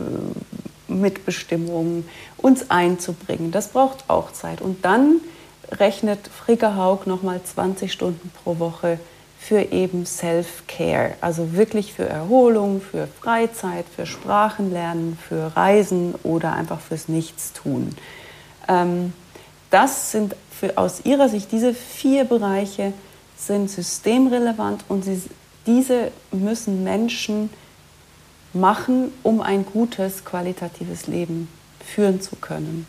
[0.89, 2.05] Mitbestimmung,
[2.37, 3.53] uns einzubringen.
[3.53, 4.61] Das braucht auch Zeit.
[4.61, 5.21] Und dann
[5.71, 8.99] rechnet Frigga Haug nochmal 20 Stunden pro Woche
[9.39, 16.81] für eben Self-Care, also wirklich für Erholung, für Freizeit, für Sprachenlernen, für Reisen oder einfach
[16.81, 17.97] fürs Nichtstun.
[18.69, 19.15] Ähm,
[19.71, 22.93] das sind für, aus ihrer Sicht diese vier Bereiche,
[23.47, 25.23] sind systemrelevant und sie,
[25.67, 27.51] diese müssen Menschen
[28.53, 31.49] machen, um ein gutes, qualitatives Leben
[31.85, 32.87] führen zu können.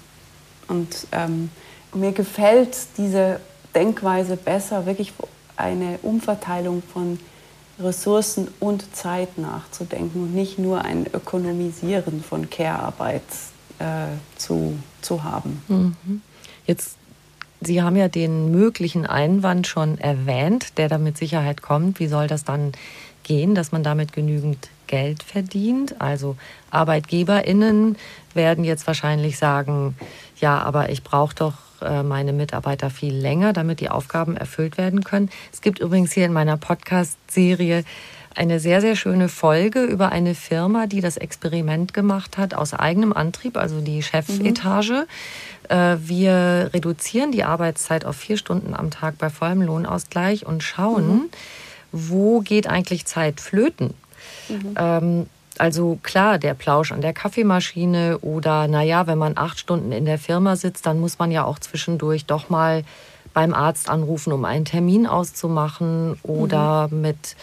[0.68, 1.50] Und ähm,
[1.94, 3.40] mir gefällt diese
[3.76, 5.14] Denkweise besser, wirklich
[5.56, 7.20] eine Umverteilung von
[7.80, 13.24] Ressourcen und Zeit nachzudenken und nicht nur ein Ökonomisieren von Care-Arbeit
[13.80, 15.64] äh, zu, zu haben.
[15.68, 16.22] Mhm.
[16.66, 16.98] Jetzt
[17.62, 22.00] Sie haben ja den möglichen Einwand schon erwähnt, der da mit Sicherheit kommt.
[22.00, 22.72] Wie soll das dann
[23.24, 26.02] gehen, dass man damit genügend Geld verdient?
[26.02, 26.38] Also
[26.72, 27.98] Arbeitgeberinnen
[28.34, 29.96] werden jetzt wahrscheinlich sagen,
[30.38, 35.04] ja, aber ich brauche doch äh, meine Mitarbeiter viel länger, damit die Aufgaben erfüllt werden
[35.04, 35.30] können.
[35.54, 37.84] Es gibt übrigens hier in meiner Podcast-Serie
[38.36, 43.14] eine sehr, sehr schöne Folge über eine Firma, die das Experiment gemacht hat aus eigenem
[43.14, 44.92] Antrieb, also die Chefetage.
[44.92, 45.06] Mhm.
[45.72, 51.30] Wir reduzieren die Arbeitszeit auf vier Stunden am Tag bei vollem Lohnausgleich und schauen, mhm.
[51.92, 53.94] wo geht eigentlich Zeit flöten.
[54.50, 54.76] Mhm.
[54.78, 55.26] Ähm,
[55.58, 60.18] also klar, der Plausch an der Kaffeemaschine oder naja, wenn man acht Stunden in der
[60.18, 62.84] Firma sitzt, dann muss man ja auch zwischendurch doch mal
[63.34, 67.02] beim Arzt anrufen, um einen Termin auszumachen oder mhm.
[67.02, 67.36] mit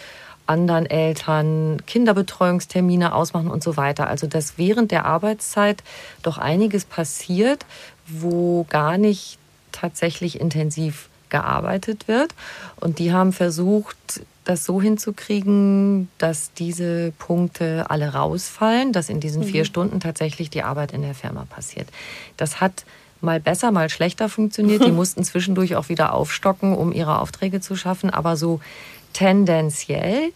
[0.45, 4.07] anderen Eltern Kinderbetreuungstermine ausmachen und so weiter.
[4.07, 5.83] Also dass während der Arbeitszeit
[6.23, 7.65] doch einiges passiert,
[8.11, 9.37] wo gar nicht
[9.71, 12.33] tatsächlich intensiv gearbeitet wird.
[12.77, 19.43] Und die haben versucht, das so hinzukriegen, dass diese Punkte alle rausfallen, dass in diesen
[19.43, 19.47] mhm.
[19.47, 21.87] vier Stunden tatsächlich die Arbeit in der Firma passiert.
[22.35, 22.83] Das hat
[23.21, 24.83] mal besser, mal schlechter funktioniert.
[24.85, 28.09] Die mussten zwischendurch auch wieder aufstocken, um ihre Aufträge zu schaffen.
[28.09, 28.59] Aber so
[29.13, 30.31] tendenziell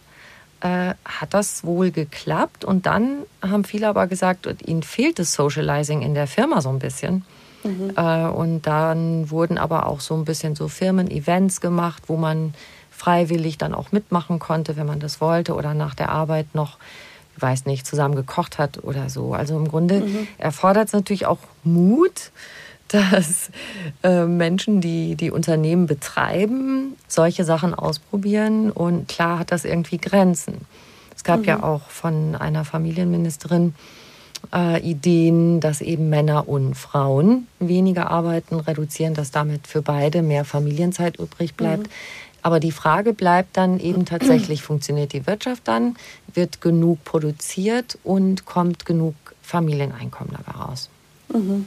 [0.60, 2.64] äh, hat das wohl geklappt.
[2.64, 6.78] Und dann haben viele aber gesagt, ihnen fehlt das Socializing in der Firma so ein
[6.78, 7.24] bisschen.
[7.64, 7.92] Mhm.
[7.96, 12.54] Äh, und dann wurden aber auch so ein bisschen so Firmen-Events gemacht, wo man
[12.90, 16.78] freiwillig dann auch mitmachen konnte, wenn man das wollte oder nach der Arbeit noch,
[17.36, 19.34] ich weiß nicht, zusammen gekocht hat oder so.
[19.34, 20.28] Also im Grunde mhm.
[20.38, 22.30] erfordert es natürlich auch Mut,
[22.88, 23.50] dass
[24.02, 28.70] äh, Menschen, die die Unternehmen betreiben, solche Sachen ausprobieren.
[28.70, 30.60] Und klar hat das irgendwie Grenzen.
[31.16, 31.44] Es gab mhm.
[31.44, 33.74] ja auch von einer Familienministerin
[34.54, 40.44] äh, Ideen, dass eben Männer und Frauen weniger arbeiten, reduzieren, dass damit für beide mehr
[40.44, 41.84] Familienzeit übrig bleibt.
[41.88, 41.92] Mhm.
[42.42, 45.96] Aber die Frage bleibt dann eben tatsächlich, funktioniert die Wirtschaft dann?
[46.32, 50.88] Wird genug produziert und kommt genug Familieneinkommen dabei raus?
[51.32, 51.66] Mhm.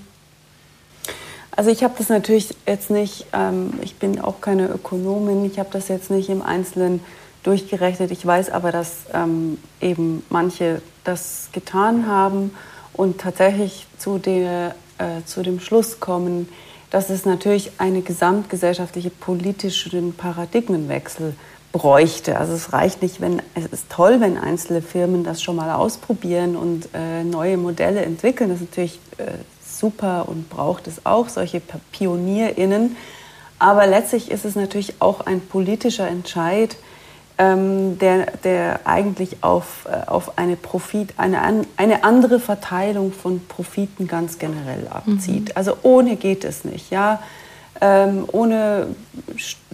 [1.52, 5.70] Also ich habe das natürlich jetzt nicht, ähm, ich bin auch keine Ökonomin, ich habe
[5.72, 7.00] das jetzt nicht im Einzelnen
[7.42, 8.12] durchgerechnet.
[8.12, 12.52] Ich weiß aber, dass ähm, eben manche das getan haben
[12.98, 16.50] und tatsächlich zu, der, äh, zu dem Schluss kommen,
[16.90, 21.36] dass es natürlich eine gesamtgesellschaftliche politischen Paradigmenwechsel
[21.72, 22.38] bräuchte.
[22.38, 26.56] Also es reicht nicht, wenn es ist toll, wenn einzelne Firmen das schon mal ausprobieren
[26.56, 28.50] und äh, neue Modelle entwickeln.
[28.50, 29.34] Das ist natürlich äh,
[29.64, 32.96] super und braucht es auch solche PionierInnen.
[33.60, 36.78] Aber letztlich ist es natürlich auch ein politischer Entscheid,
[37.38, 44.08] ähm, der, der eigentlich auf, äh, auf eine, Profit, eine, eine andere Verteilung von Profiten
[44.08, 45.50] ganz generell abzieht.
[45.50, 45.52] Mhm.
[45.56, 46.90] Also ohne geht es nicht.
[46.90, 47.20] Ja?
[47.80, 48.88] Ähm, ohne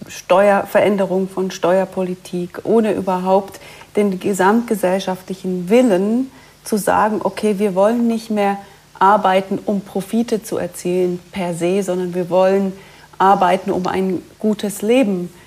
[0.08, 3.62] Steuerveränderung von Steuerpolitik, ohne überhaupt
[3.96, 6.32] den gesamtgesellschaftlichen Willen
[6.66, 8.58] zu sagen, okay, wir wollen nicht mehr
[9.00, 12.74] arbeiten, um Profite zu erzielen per se, sondern wir wollen
[13.18, 15.43] arbeiten, um ein gutes Leben zu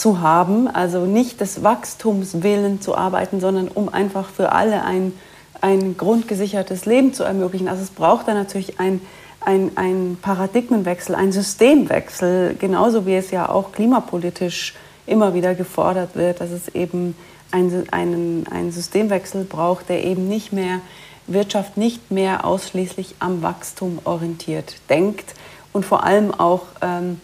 [0.00, 5.12] zu haben, also nicht des Wachstums willen zu arbeiten, sondern um einfach für alle ein,
[5.60, 7.68] ein grundgesichertes Leben zu ermöglichen.
[7.68, 9.02] Also es braucht da natürlich ein,
[9.40, 14.74] ein, ein Paradigmenwechsel, ein Systemwechsel, genauso wie es ja auch klimapolitisch
[15.06, 17.14] immer wieder gefordert wird, dass es eben
[17.50, 20.80] ein, einen, einen Systemwechsel braucht, der eben nicht mehr
[21.26, 25.34] Wirtschaft nicht mehr ausschließlich am Wachstum orientiert denkt
[25.72, 27.20] und vor allem auch ähm,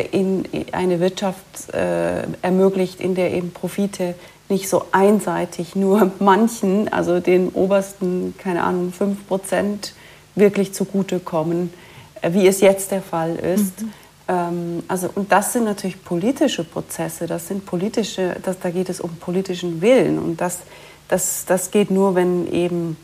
[0.00, 4.14] in eine Wirtschaft äh, ermöglicht, in der eben Profite
[4.48, 9.94] nicht so einseitig nur manchen, also den obersten, keine Ahnung, 5 Prozent
[10.34, 11.72] wirklich zugutekommen,
[12.20, 13.82] äh, wie es jetzt der Fall ist.
[13.82, 13.92] Mhm.
[14.26, 19.00] Ähm, also, und das sind natürlich politische Prozesse, das sind politische, das, da geht es
[19.00, 20.60] um politischen Willen und das,
[21.08, 22.96] das, das geht nur, wenn eben,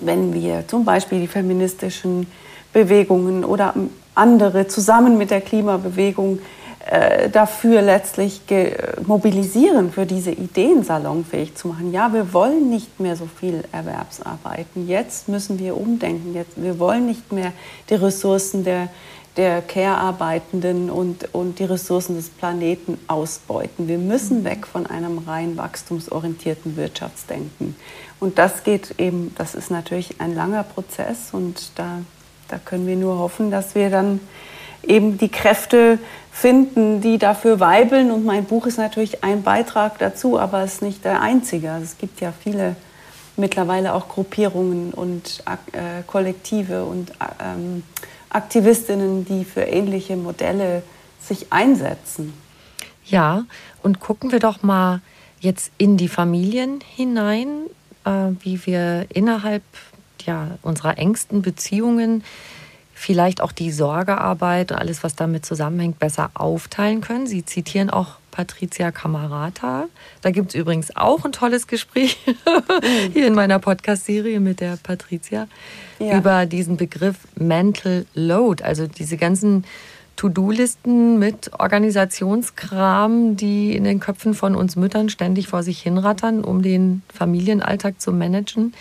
[0.00, 2.26] wenn wir zum Beispiel die feministischen
[2.72, 3.74] Bewegungen oder
[4.16, 6.40] andere zusammen mit der Klimabewegung
[6.88, 8.42] äh, dafür letztlich
[9.04, 11.92] mobilisieren, für diese Ideen salonfähig zu machen.
[11.92, 14.86] Ja, wir wollen nicht mehr so viel Erwerbsarbeiten.
[14.86, 16.32] Jetzt müssen wir umdenken.
[16.32, 17.52] Jetzt, wir wollen nicht mehr
[17.90, 18.88] die Ressourcen der,
[19.36, 23.88] der Care-Arbeitenden und, und die Ressourcen des Planeten ausbeuten.
[23.88, 27.74] Wir müssen weg von einem rein wachstumsorientierten Wirtschaftsdenken.
[28.20, 31.98] Und das geht eben, das ist natürlich ein langer Prozess und da
[32.48, 34.20] da können wir nur hoffen, dass wir dann
[34.82, 35.98] eben die Kräfte
[36.30, 38.10] finden, die dafür weibeln.
[38.10, 41.72] Und mein Buch ist natürlich ein Beitrag dazu, aber es ist nicht der einzige.
[41.72, 42.76] Also es gibt ja viele
[43.36, 47.82] mittlerweile auch Gruppierungen und äh, Kollektive und ähm,
[48.30, 50.82] Aktivistinnen, die für ähnliche Modelle
[51.20, 52.32] sich einsetzen.
[53.04, 53.44] Ja,
[53.82, 55.00] und gucken wir doch mal
[55.40, 57.48] jetzt in die Familien hinein,
[58.04, 59.62] äh, wie wir innerhalb
[60.26, 62.22] ja, unserer engsten Beziehungen
[62.96, 67.26] vielleicht auch die Sorgearbeit und alles, was damit zusammenhängt, besser aufteilen können.
[67.26, 69.84] Sie zitieren auch Patricia Camarata.
[70.22, 72.18] Da gibt es übrigens auch ein tolles Gespräch
[73.12, 75.46] hier in meiner Podcast-Serie mit der Patricia
[75.98, 76.16] ja.
[76.18, 79.64] über diesen Begriff Mental Load, also diese ganzen
[80.16, 86.62] To-Do-Listen mit Organisationskram, die in den Köpfen von uns Müttern ständig vor sich hinrattern, um
[86.62, 88.72] den Familienalltag zu managen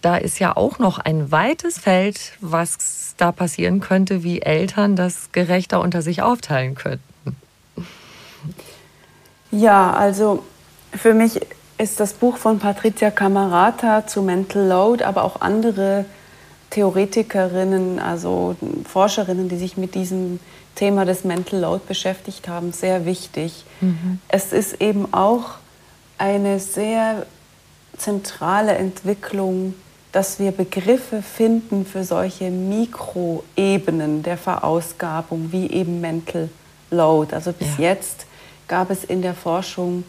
[0.00, 5.32] da ist ja auch noch ein weites Feld, was da passieren könnte, wie Eltern das
[5.32, 7.02] gerechter unter sich aufteilen könnten.
[9.50, 10.44] Ja, also
[10.92, 11.40] für mich
[11.78, 16.04] ist das Buch von Patricia Camarata zu Mental Load, aber auch andere
[16.70, 20.38] Theoretikerinnen, also Forscherinnen, die sich mit diesem
[20.74, 23.64] Thema des Mental Load beschäftigt haben, sehr wichtig.
[23.80, 24.20] Mhm.
[24.28, 25.54] Es ist eben auch
[26.18, 27.26] eine sehr
[27.96, 29.74] zentrale Entwicklung
[30.18, 36.48] dass wir Begriffe finden für solche Mikroebenen der Verausgabung, wie eben Mental
[36.90, 37.32] Load.
[37.32, 37.90] Also bis ja.
[37.90, 38.26] jetzt
[38.66, 40.02] gab es in der Forschung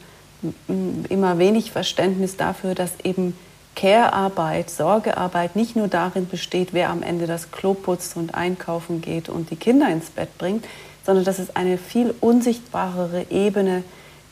[1.09, 3.37] immer wenig Verständnis dafür, dass eben
[3.75, 9.29] Care-Arbeit, Sorgearbeit nicht nur darin besteht, wer am Ende das Klo putzt und einkaufen geht
[9.29, 10.65] und die Kinder ins Bett bringt,
[11.05, 13.83] sondern dass es eine viel unsichtbarere Ebene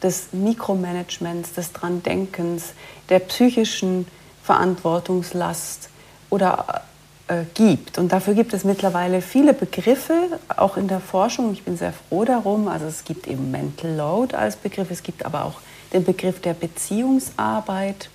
[0.01, 2.73] des Mikromanagements, des Dran-Denkens,
[3.09, 4.07] der psychischen
[4.47, 5.89] Verantwortungslast
[6.29, 6.83] oder
[7.27, 7.97] äh, gibt.
[7.97, 10.13] Und dafür gibt es mittlerweile viele Begriffe,
[10.55, 11.51] auch in der Forschung.
[11.51, 12.69] Ich bin sehr froh darum.
[12.69, 15.55] Also es gibt eben Mental Load als Begriff, es gibt aber auch
[15.91, 18.09] den Begriff der Beziehungsarbeit.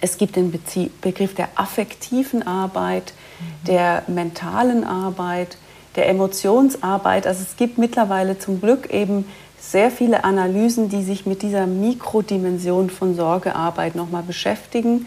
[0.00, 3.66] Es gibt den Bezie Begriff der affektiven Arbeit, mhm.
[3.66, 5.58] der mentalen Arbeit,
[5.94, 7.28] der Emotionsarbeit.
[7.28, 9.26] Also es gibt mittlerweile zum Glück eben
[9.60, 15.06] sehr viele Analysen, die sich mit dieser Mikrodimension von Sorgearbeit nochmal beschäftigen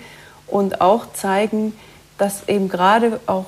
[0.53, 1.73] und auch zeigen,
[2.19, 3.45] dass eben gerade auch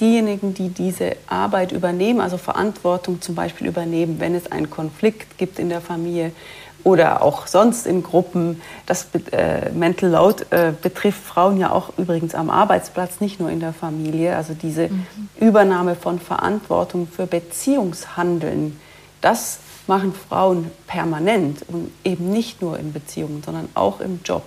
[0.00, 5.58] diejenigen, die diese Arbeit übernehmen, also Verantwortung zum Beispiel übernehmen, wenn es einen Konflikt gibt
[5.58, 6.32] in der Familie
[6.84, 8.62] oder auch sonst in Gruppen.
[8.86, 13.60] Das äh, Mental Load äh, betrifft Frauen ja auch übrigens am Arbeitsplatz, nicht nur in
[13.60, 14.34] der Familie.
[14.34, 15.06] Also diese mhm.
[15.38, 18.80] Übernahme von Verantwortung für Beziehungshandeln,
[19.20, 24.44] das machen Frauen permanent und eben nicht nur in Beziehungen, sondern auch im Job.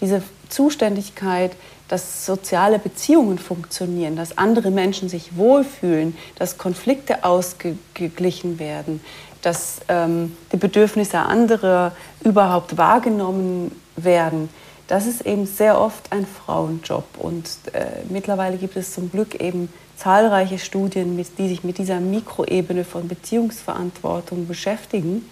[0.00, 1.52] Diese Zuständigkeit,
[1.88, 9.00] dass soziale Beziehungen funktionieren, dass andere Menschen sich wohlfühlen, dass Konflikte ausgeglichen werden,
[9.42, 11.92] dass ähm, die Bedürfnisse anderer
[12.22, 14.50] überhaupt wahrgenommen werden.
[14.86, 17.04] Das ist eben sehr oft ein Frauenjob.
[17.18, 22.84] Und äh, mittlerweile gibt es zum Glück eben zahlreiche Studien, die sich mit dieser Mikroebene
[22.84, 25.28] von Beziehungsverantwortung beschäftigen.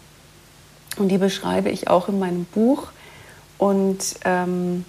[0.98, 2.88] Und die beschreibe ich auch in meinem Buch.
[3.58, 4.84] Und ähm,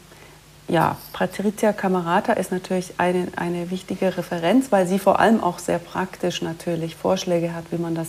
[0.68, 5.80] ja, Patrizia Camerata ist natürlich eine, eine wichtige Referenz, weil sie vor allem auch sehr
[5.80, 8.08] praktisch natürlich Vorschläge hat, wie man das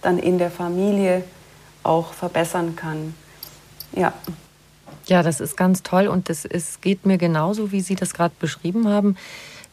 [0.00, 1.24] dann in der Familie
[1.82, 3.14] auch verbessern kann.
[3.92, 4.12] Ja.
[5.06, 8.88] Ja, das ist ganz toll und es geht mir genauso, wie Sie das gerade beschrieben
[8.88, 9.16] haben,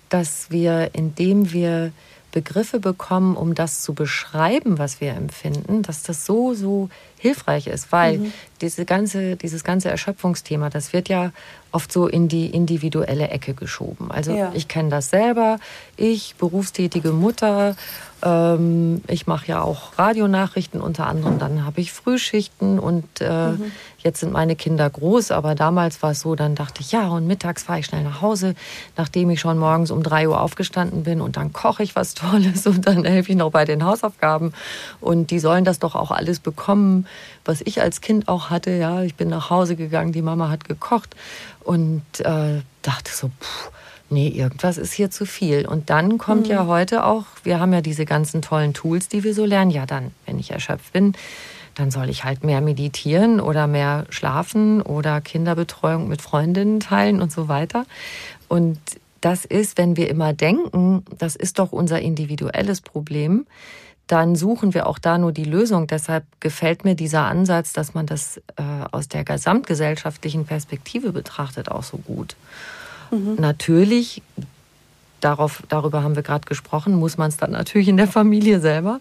[0.08, 1.92] dass wir, indem wir
[2.32, 7.91] Begriffe bekommen, um das zu beschreiben, was wir empfinden, dass das so, so hilfreich ist,
[7.91, 8.34] weil mhm.
[8.61, 11.32] diese ganze, dieses ganze Erschöpfungsthema, das wird ja
[11.72, 14.09] oft so in die individuelle Ecke geschoben.
[14.09, 14.51] Also ja.
[14.53, 15.59] ich kenne das selber,
[15.97, 17.76] ich, berufstätige Mutter,
[18.24, 23.72] ähm, ich mache ja auch Radionachrichten unter anderem, dann habe ich Frühschichten und äh, mhm.
[23.97, 27.28] jetzt sind meine Kinder groß, aber damals war es so, dann dachte ich, ja, und
[27.28, 28.55] mittags fahre ich schnell nach Hause,
[28.95, 32.66] nachdem ich schon morgens um drei Uhr aufgestanden bin und dann koche ich was Tolles
[32.66, 34.53] und dann helfe ich noch bei den Hausaufgaben
[35.01, 37.05] und die sollen das doch auch alles bekommen
[37.43, 38.72] was ich als Kind auch hatte.
[38.72, 41.16] Ja, ich bin nach Hause gegangen, die Mama hat gekocht
[41.64, 43.72] und äh, dachte so, pff,
[44.10, 45.68] nee, irgendwas ist hier zu viel.
[45.68, 46.51] Und dann kommt mhm.
[46.51, 49.72] ja heute auch, wir haben ja diese ganzen tollen Tools, die wir so lernen.
[49.72, 51.14] Ja, dann, wenn ich erschöpft bin,
[51.76, 57.32] dann soll ich halt mehr meditieren oder mehr schlafen oder Kinderbetreuung mit Freundinnen teilen und
[57.32, 57.86] so weiter.
[58.47, 58.80] Und
[59.22, 63.45] das ist, wenn wir immer denken, das ist doch unser individuelles Problem,
[64.08, 65.88] dann suchen wir auch da nur die Lösung.
[65.88, 71.84] Deshalb gefällt mir dieser Ansatz, dass man das äh, aus der gesamtgesellschaftlichen Perspektive betrachtet, auch
[71.84, 72.36] so gut.
[73.12, 73.36] Mhm.
[73.39, 74.22] Natürlich,
[75.22, 78.99] darauf, darüber haben wir gerade gesprochen, muss man es dann natürlich in der Familie selber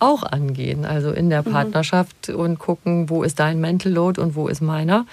[0.00, 0.84] auch angehen.
[0.84, 1.52] Also in der mhm.
[1.52, 2.34] Partnerschaft mhm.
[2.36, 5.06] und gucken, wo ist dein Mental Load und wo ist meiner.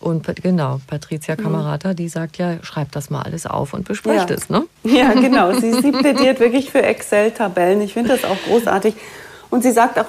[0.00, 4.36] Und genau, Patricia Camerata, die sagt ja, schreibt das mal alles auf und besprecht ja.
[4.36, 4.64] es, ne?
[4.84, 5.52] Ja, genau.
[5.58, 7.80] Sie, sie plädiert wirklich für Excel-Tabellen.
[7.80, 8.94] Ich finde das auch großartig.
[9.50, 10.06] Und sie sagt auch,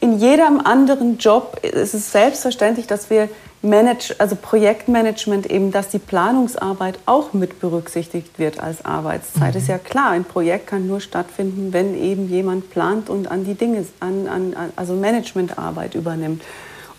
[0.00, 3.28] in jedem anderen Job ist es selbstverständlich, dass wir
[3.62, 9.54] Manage, also Projektmanagement eben, dass die Planungsarbeit auch mit berücksichtigt wird als Arbeitszeit.
[9.54, 9.60] Mhm.
[9.60, 13.54] Ist ja klar, ein Projekt kann nur stattfinden, wenn eben jemand plant und an die
[13.54, 16.42] Dinge, an, an, also Managementarbeit übernimmt.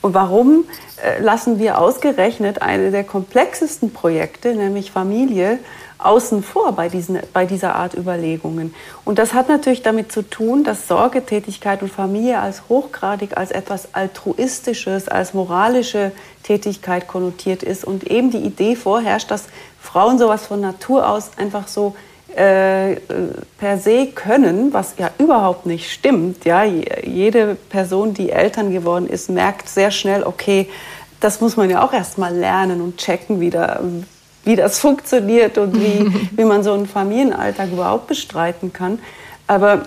[0.02, 0.66] Und warum
[1.04, 5.60] äh, lassen wir ausgerechnet eine der komplexesten Projekte, nämlich Familie,
[6.00, 8.74] außen vor bei, diesen, bei dieser Art Überlegungen?
[9.06, 13.94] Und das hat natürlich damit zu tun, dass Sorgetätigkeit und Familie als hochgradig als etwas
[13.94, 16.12] Altruistisches, als moralische
[16.44, 19.46] Tätigkeit konnotiert ist und eben die Idee vorherrscht, dass
[19.80, 21.96] Frauen sowas von Natur aus einfach so
[22.36, 22.96] äh,
[23.58, 26.46] per se können, was ja überhaupt nicht stimmt.
[26.46, 30.68] Ja, jede Person, die Eltern geworden ist, merkt sehr schnell, okay,
[31.20, 33.82] das muss man ja auch erst mal lernen und checken, wie, da,
[34.44, 39.00] wie das funktioniert und wie, wie man so einen Familienalltag überhaupt bestreiten kann.
[39.48, 39.84] Aber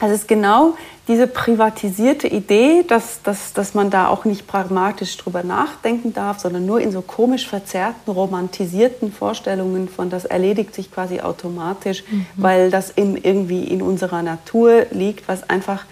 [0.00, 0.74] es ist genau
[1.08, 6.66] diese privatisierte Idee, dass, dass, dass man da auch nicht pragmatisch drüber nachdenken darf, sondern
[6.66, 12.26] nur in so komisch verzerrten, romantisierten Vorstellungen von, das erledigt sich quasi automatisch, mhm.
[12.36, 15.84] weil das in, irgendwie in unserer Natur liegt, was einfach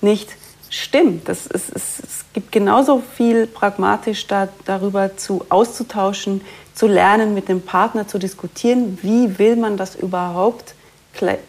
[0.00, 0.28] nicht
[0.70, 1.28] stimmt.
[1.28, 6.42] Das ist, es, es gibt genauso viel pragmatisch da, darüber zu auszutauschen,
[6.74, 10.75] zu lernen, mit dem Partner zu diskutieren, wie will man das überhaupt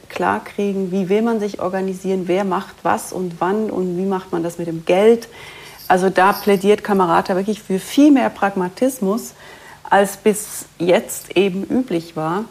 [0.09, 4.31] klar kriegen, wie will man sich organisieren, wer macht was und wann und wie macht
[4.31, 5.27] man das mit dem Geld.
[5.87, 9.33] Also da plädiert Kamerata wirklich für viel mehr Pragmatismus,
[9.89, 12.45] als bis jetzt eben üblich war.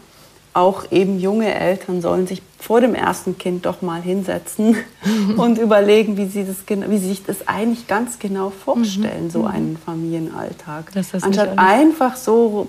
[0.55, 4.77] Auch eben junge Eltern sollen sich vor dem ersten Kind doch mal hinsetzen
[5.37, 9.47] und überlegen, wie sie, das, wie sie sich das eigentlich ganz genau vorstellen, so mhm.
[9.47, 10.93] einen Familienalltag.
[11.21, 12.67] Anstatt einfach so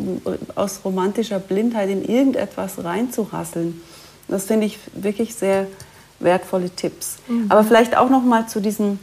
[0.56, 3.82] aus romantischer Blindheit in irgendetwas reinzurasseln.
[4.28, 5.68] Das finde ich wirklich sehr
[6.20, 7.18] wertvolle Tipps.
[7.28, 7.46] Mhm.
[7.50, 9.00] Aber vielleicht auch noch mal zu diesem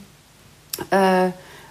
[0.91, 1.31] äh,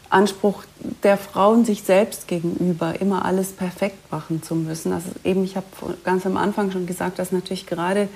[0.09, 0.63] Anspruch
[1.01, 4.93] der Frauen sich selbst gegenüber, immer alles perfekt machen zu müssen.
[4.93, 5.65] Also eben, ich habe
[6.03, 8.07] ganz am Anfang schon gesagt, dass natürlich gerade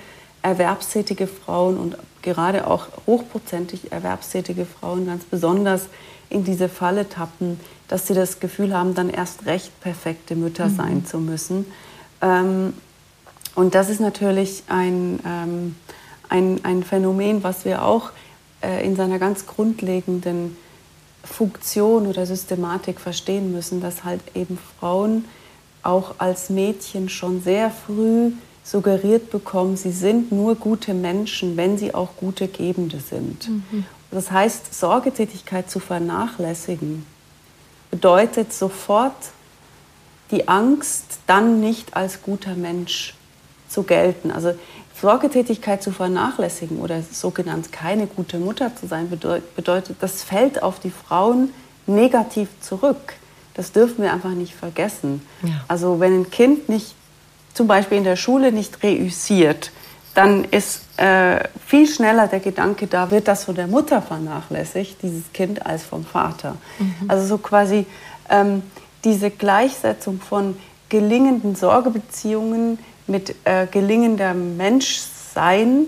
[0.44, 5.88] erwerbstätige Frauen und gerade auch hochprozentig erwerbstätige Frauen ganz besonders
[6.30, 10.76] in diese Falle tappen, dass sie das Gefühl haben, dann erst recht perfekte Mütter mhm.
[10.76, 11.66] sein zu müssen.
[12.22, 12.74] Ähm,
[13.58, 15.76] und das ist natürlich ein, ähm,
[16.30, 18.12] ein, ein Phänomen, was wir auch
[18.62, 20.56] äh, in seiner ganz grundlegenden
[21.24, 25.26] Funktion oder Systematik verstehen müssen, dass halt eben Frauen
[25.82, 28.34] auch als Mädchen schon sehr früh
[28.64, 33.50] suggeriert bekommen, sie sind nur gute Menschen, wenn sie auch gute Gebende sind.
[33.50, 33.86] Mhm.
[34.12, 37.08] Das heißt, Sorgetätigkeit zu vernachlässigen
[37.90, 39.32] bedeutet sofort
[40.30, 43.17] die Angst, dann nicht als guter Mensch
[43.70, 44.32] zu gelten.
[44.32, 44.54] Also
[45.00, 50.90] Sorgetätigkeit zu vernachlässigen oder sogenannt keine gute Mutter zu sein, bedeutet, das fällt auf die
[50.90, 51.54] Frauen
[51.86, 53.14] negativ zurück.
[53.54, 55.22] Das dürfen wir einfach nicht vergessen.
[55.44, 55.50] Ja.
[55.68, 56.96] Also wenn ein Kind nicht,
[57.54, 59.72] zum Beispiel in der Schule nicht reüssiert,
[60.14, 65.32] dann ist äh, viel schneller der Gedanke da, wird das von der Mutter vernachlässigt, dieses
[65.32, 66.58] Kind, als vom Vater.
[66.80, 66.96] Mhm.
[67.08, 67.86] Also so quasi
[68.30, 68.64] ähm,
[69.04, 70.58] diese Gleichsetzung von
[70.90, 75.88] gelingenden Sorgebeziehungen mit äh, gelingendem Menschsein,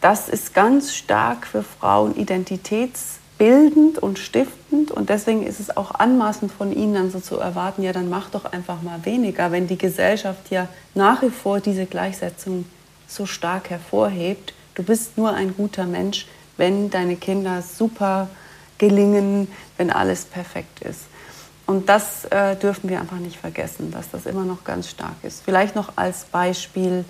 [0.00, 4.90] das ist ganz stark für Frauen identitätsbildend und stiftend.
[4.90, 8.28] Und deswegen ist es auch anmaßend von ihnen dann so zu erwarten, ja, dann mach
[8.30, 12.64] doch einfach mal weniger, wenn die Gesellschaft ja nach wie vor diese Gleichsetzung
[13.06, 14.54] so stark hervorhebt.
[14.74, 16.26] Du bist nur ein guter Mensch,
[16.56, 18.28] wenn deine Kinder super
[18.78, 21.02] gelingen, wenn alles perfekt ist.
[21.66, 25.42] Und das äh, dürfen wir einfach nicht vergessen, dass das immer noch ganz stark ist.
[25.44, 27.04] Vielleicht noch als Beispiel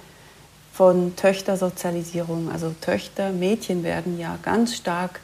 [0.72, 2.50] von Töchtersozialisierung.
[2.50, 5.20] Also Töchter, Mädchen werden ja ganz stark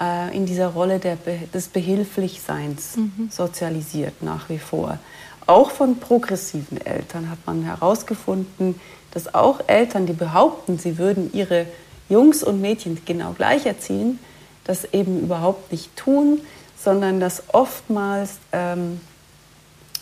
[0.00, 1.16] äh, in dieser Rolle der,
[1.52, 3.28] des Behilflichseins mhm.
[3.30, 4.98] sozialisiert nach wie vor.
[5.46, 11.66] Auch von progressiven Eltern hat man herausgefunden, dass auch Eltern, die behaupten, sie würden ihre
[12.08, 14.18] Jungs und Mädchen genau gleich erziehen,
[14.64, 16.40] das eben überhaupt nicht tun
[16.82, 19.00] sondern dass oftmals ähm,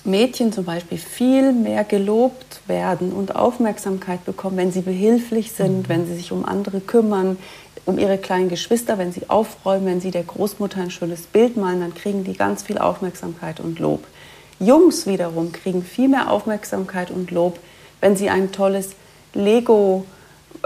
[0.05, 5.89] Mädchen zum Beispiel viel mehr gelobt werden und Aufmerksamkeit bekommen, wenn sie behilflich sind, mhm.
[5.89, 7.37] wenn sie sich um andere kümmern,
[7.85, 11.81] um ihre kleinen Geschwister, wenn sie aufräumen, wenn sie der Großmutter ein schönes Bild malen,
[11.81, 14.05] dann kriegen die ganz viel Aufmerksamkeit und Lob.
[14.59, 17.59] Jungs wiederum kriegen viel mehr Aufmerksamkeit und Lob,
[18.01, 18.91] wenn sie ein tolles
[19.33, 20.05] Lego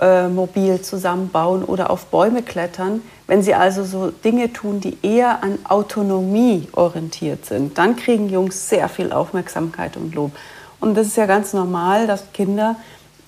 [0.01, 5.59] äh, zusammenbauen oder auf Bäume klettern, wenn sie also so Dinge tun, die eher an
[5.65, 10.33] Autonomie orientiert sind, dann kriegen Jungs sehr viel Aufmerksamkeit und Lob.
[10.81, 12.77] Und das ist ja ganz normal, dass Kinder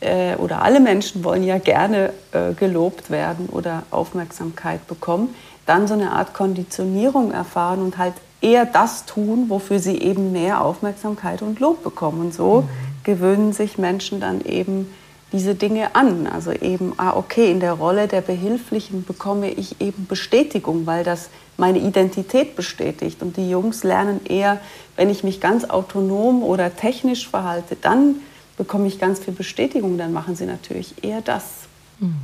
[0.01, 5.34] äh, oder alle Menschen wollen ja gerne äh, gelobt werden oder Aufmerksamkeit bekommen,
[5.64, 10.61] dann so eine Art Konditionierung erfahren und halt eher das tun, wofür sie eben mehr
[10.61, 12.20] Aufmerksamkeit und Lob bekommen.
[12.20, 12.68] Und so mhm.
[13.05, 14.92] gewöhnen sich Menschen dann eben
[15.33, 16.27] diese Dinge an.
[16.27, 21.31] Also eben, ah, okay, in der Rolle der Behilflichen bekomme ich eben Bestätigung, weil das
[21.57, 23.22] meine Identität bestätigt.
[23.22, 24.61] Und die Jungs lernen eher,
[24.95, 28.16] wenn ich mich ganz autonom oder technisch verhalte, dann
[28.57, 29.99] bekomme ich ganz viel Bestätigung.
[29.99, 31.45] Dann machen sie natürlich eher das.
[31.99, 32.16] Mhm.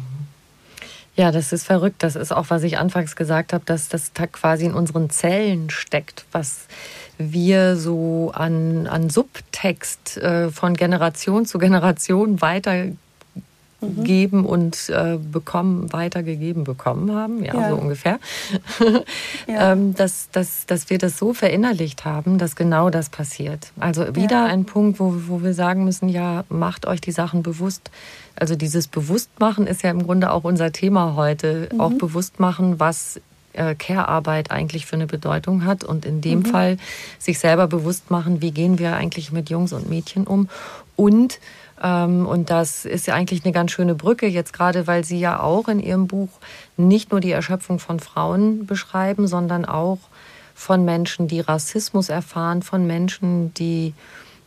[1.14, 2.02] Ja, das ist verrückt.
[2.02, 6.24] Das ist auch, was ich anfangs gesagt habe, dass das quasi in unseren Zellen steckt,
[6.32, 6.66] was
[7.18, 12.98] wir so an, an Subtext äh, von Generation zu Generation weitergeben
[13.82, 14.44] mhm.
[14.44, 17.70] und äh, bekommen, weitergegeben bekommen haben, ja, ja.
[17.70, 18.18] so ungefähr.
[19.46, 19.72] ja.
[19.72, 23.72] ähm, dass, dass, dass wir das so verinnerlicht haben, dass genau das passiert.
[23.78, 24.44] Also wieder ja.
[24.46, 27.90] ein Punkt, wo, wo wir sagen müssen, ja, macht euch die Sachen bewusst.
[28.36, 31.68] Also dieses Bewusstmachen ist ja im Grunde auch unser Thema heute.
[31.72, 31.80] Mhm.
[31.80, 33.20] Auch Bewusstmachen, was
[33.52, 36.46] äh, Care-Arbeit eigentlich für eine Bedeutung hat und in dem mhm.
[36.46, 36.76] Fall
[37.18, 40.48] sich selber bewusst machen, wie gehen wir eigentlich mit Jungs und Mädchen um
[40.96, 41.38] und
[41.82, 45.68] und das ist ja eigentlich eine ganz schöne Brücke jetzt gerade, weil Sie ja auch
[45.68, 46.28] in Ihrem Buch
[46.76, 49.98] nicht nur die Erschöpfung von Frauen beschreiben, sondern auch
[50.54, 53.94] von Menschen, die Rassismus erfahren, von Menschen, die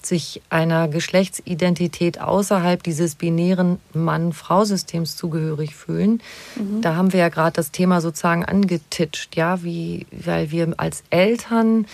[0.02, 6.22] sich einer Geschlechtsidentität außerhalb dieses binären Mann-Frau-Systems zugehörig fühlen.
[6.56, 6.82] Mhm.
[6.82, 11.88] Da haben wir ja gerade das Thema sozusagen angetitscht, ja, wie, weil wir als Eltern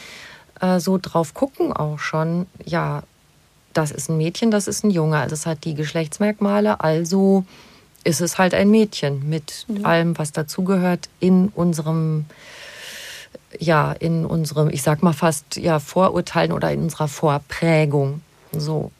[0.60, 3.04] äh, so drauf gucken auch schon, ja,
[3.74, 7.45] das ist ein Mädchen, das ist ein Junge, das hat die Geschlechtsmerkmale, also
[8.03, 9.86] ist es halt ein Mädchen mit mhm.
[9.86, 12.26] allem, was dazugehört in unserem
[13.59, 18.22] ja in unserem, ich sag mal fast ja Vorurteilen oder in unserer Vorprägung.
[18.51, 18.91] So.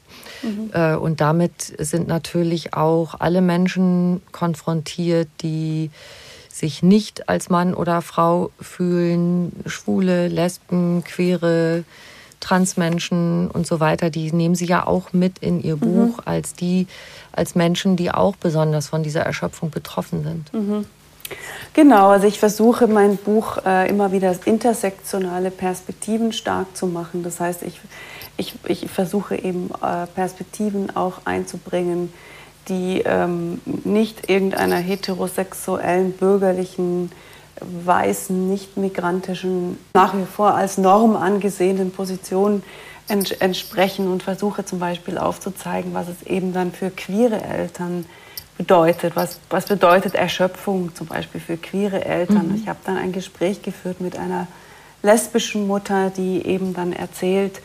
[0.42, 0.70] Mhm.
[0.72, 5.90] Äh, und damit sind natürlich auch alle Menschen konfrontiert, die
[6.48, 11.84] sich nicht als Mann oder Frau fühlen, Schwule, Lesben, Queere,
[12.42, 15.80] Transmenschen und so weiter, die nehmen sie ja auch mit in ihr mhm.
[15.80, 16.22] Buch mhm.
[16.24, 16.86] als die,
[17.30, 20.52] als Menschen, die auch besonders von dieser Erschöpfung betroffen sind.
[20.52, 20.84] Mhm.
[21.72, 27.22] Genau, also ich versuche mein Buch äh, immer wieder intersektionale Perspektiven stark zu machen.
[27.22, 27.80] Das heißt, ich,
[28.36, 32.12] ich, ich versuche eben äh, Perspektiven auch einzubringen,
[32.68, 37.10] die ähm, nicht irgendeiner heterosexuellen, bürgerlichen,
[37.60, 42.62] weißen, nicht migrantischen, nach wie vor als Norm angesehenen Position
[43.08, 48.06] ents entsprechen und versuche zum Beispiel aufzuzeigen, was es eben dann für queere Eltern
[48.56, 49.16] bedeutet.
[49.16, 52.48] Was, was bedeutet Erschöpfung zum Beispiel für queere Eltern?
[52.48, 52.54] Mhm.
[52.56, 54.46] Ich habe dann ein Gespräch geführt mit einer
[55.02, 57.60] lesbischen Mutter, die eben dann erzählt,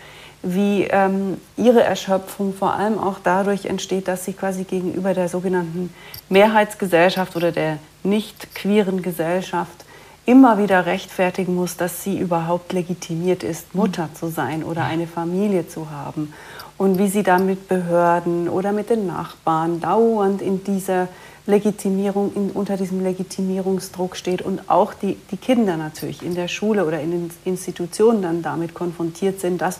[0.53, 5.93] wie ähm, ihre Erschöpfung vor allem auch dadurch entsteht, dass sie quasi gegenüber der sogenannten
[6.29, 9.85] Mehrheitsgesellschaft oder der nicht queeren Gesellschaft
[10.25, 15.67] immer wieder rechtfertigen muss, dass sie überhaupt legitimiert ist, Mutter zu sein oder eine Familie
[15.67, 16.33] zu haben.
[16.77, 21.07] Und wie sie dann mit Behörden oder mit den Nachbarn dauernd in dieser
[21.47, 26.85] Legitimierung, in, unter diesem Legitimierungsdruck steht und auch die, die Kinder natürlich in der Schule
[26.85, 29.79] oder in den Institutionen dann damit konfrontiert sind, das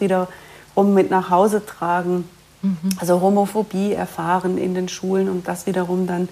[0.78, 2.30] wiederum mit nach Hause tragen,
[2.61, 2.78] mhm.
[2.99, 6.30] also Homophobie erfahren in den Schulen und das wiederum dann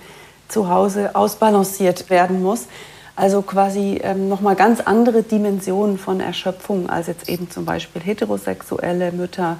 [0.47, 2.67] zu Hause ausbalanciert werden muss.
[3.15, 9.11] Also quasi ähm, nochmal ganz andere Dimensionen von Erschöpfung, als jetzt eben zum Beispiel heterosexuelle
[9.11, 9.57] Mütter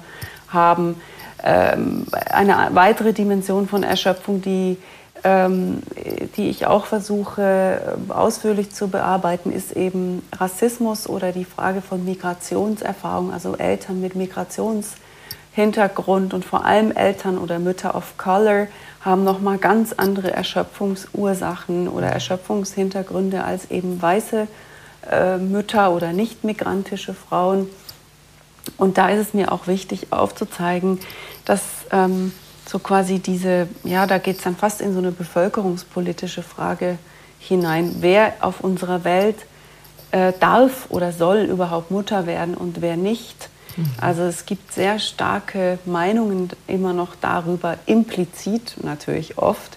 [0.48, 1.00] haben.
[1.42, 4.76] Ähm, eine weitere Dimension von Erschöpfung, die,
[5.26, 5.82] ähm,
[6.36, 7.80] die ich auch versuche äh,
[8.12, 16.32] ausführlich zu bearbeiten, ist eben Rassismus oder die Frage von Migrationserfahrung, also Eltern mit Migrationshintergrund
[16.32, 18.68] und vor allem Eltern oder Mütter of Color
[19.00, 24.46] haben nochmal ganz andere Erschöpfungsursachen oder Erschöpfungshintergründe als eben weiße
[25.10, 27.68] äh, Mütter oder nicht migrantische Frauen.
[28.76, 31.00] Und da ist es mir auch wichtig aufzuzeigen,
[31.44, 32.30] dass ähm,
[32.66, 36.98] so quasi diese, ja, da geht es dann fast in so eine bevölkerungspolitische Frage
[37.38, 39.36] hinein, wer auf unserer Welt
[40.10, 43.48] äh, darf oder soll überhaupt Mutter werden und wer nicht.
[44.00, 49.76] Also es gibt sehr starke Meinungen immer noch darüber, implizit natürlich oft,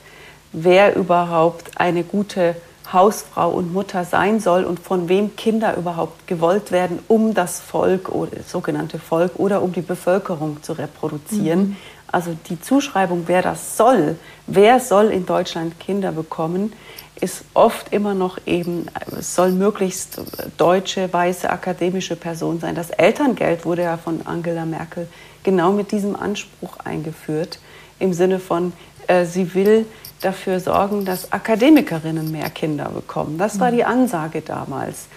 [0.54, 2.56] wer überhaupt eine gute
[2.92, 8.10] Hausfrau und Mutter sein soll und von wem Kinder überhaupt gewollt werden, um das Volk
[8.10, 11.60] oder das sogenannte Volk oder um die Bevölkerung zu reproduzieren.
[11.60, 11.78] Mhm.
[12.12, 16.74] Also die Zuschreibung, wer das soll, wer soll in Deutschland Kinder bekommen,
[17.22, 18.88] ist oft immer noch eben,
[19.18, 20.22] es soll möglichst
[20.58, 22.76] deutsche, weiße, akademische Person sein.
[22.76, 25.08] Das Elterngeld wurde ja von Angela Merkel
[25.44, 27.60] genau mit diesem Anspruch eingeführt,
[28.00, 28.74] im Sinne von,
[29.08, 29.86] äh, sie will
[30.22, 33.38] dafür sorgen, dass Akademikerinnen mehr Kinder bekommen.
[33.38, 35.08] Das war die Ansage damals.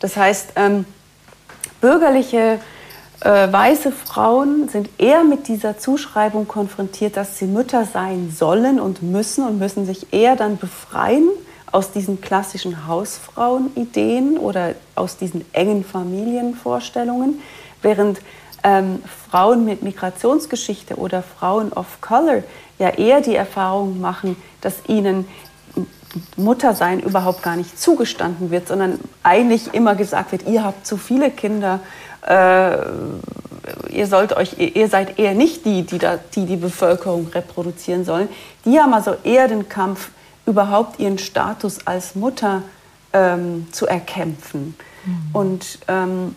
[0.00, 0.84] Das heißt, ähm,
[1.80, 2.60] bürgerliche
[3.20, 9.02] äh, weiße Frauen sind eher mit dieser Zuschreibung konfrontiert, dass sie Mütter sein sollen und
[9.02, 11.28] müssen und müssen sich eher dann befreien
[11.72, 17.40] aus diesen klassischen Hausfrauenideen oder aus diesen engen Familienvorstellungen,
[17.82, 18.20] während
[18.62, 22.42] ähm, Frauen mit Migrationsgeschichte oder Frauen of Color
[22.78, 25.26] ja eher die Erfahrung machen, dass ihnen
[26.36, 31.30] Muttersein überhaupt gar nicht zugestanden wird, sondern eigentlich immer gesagt wird, ihr habt zu viele
[31.30, 31.80] Kinder,
[32.26, 38.28] ihr sollt euch, ihr seid eher nicht die, die, da, die die Bevölkerung reproduzieren sollen.
[38.64, 40.10] Die haben also eher den Kampf
[40.46, 42.62] überhaupt ihren Status als Mutter
[43.12, 44.74] ähm, zu erkämpfen.
[45.04, 45.28] Mhm.
[45.32, 46.34] Und ähm,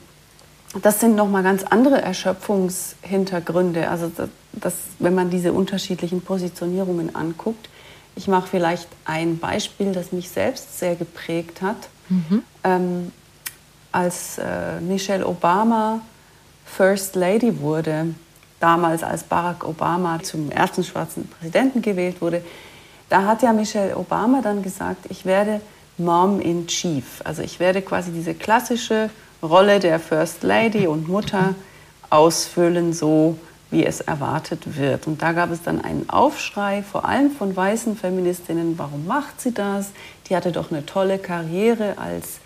[0.81, 3.89] das sind nochmal ganz andere Erschöpfungshintergründe.
[3.89, 7.69] Also das, das, wenn man diese unterschiedlichen Positionierungen anguckt.
[8.15, 11.77] Ich mache vielleicht ein Beispiel, das mich selbst sehr geprägt hat.
[12.09, 12.43] Mhm.
[12.63, 13.11] Ähm,
[13.91, 16.01] als äh, Michelle Obama
[16.65, 18.15] First Lady wurde,
[18.59, 22.43] damals als Barack Obama zum ersten schwarzen Präsidenten gewählt wurde,
[23.09, 25.59] da hat ja Michelle Obama dann gesagt, ich werde
[25.97, 27.21] Mom in Chief.
[27.23, 29.09] Also ich werde quasi diese klassische
[29.43, 31.55] Rolle der First Lady und Mutter
[32.09, 33.37] ausfüllen, so
[33.71, 35.07] wie es erwartet wird.
[35.07, 39.53] Und da gab es dann einen Aufschrei, vor allem von weißen Feministinnen, warum macht sie
[39.53, 39.91] das?
[40.27, 42.40] Die hatte doch eine tolle Karriere als,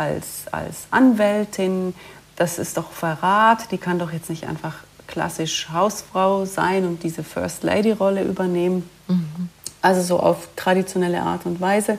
[0.00, 1.94] als, als Anwältin.
[2.36, 3.70] Das ist doch Verrat.
[3.70, 4.74] Die kann doch jetzt nicht einfach
[5.06, 8.88] klassisch Hausfrau sein und diese First Lady-Rolle übernehmen.
[9.08, 9.48] Mhm
[9.82, 11.98] also so auf traditionelle Art und Weise.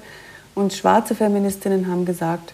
[0.54, 2.54] Und schwarze Feministinnen haben gesagt,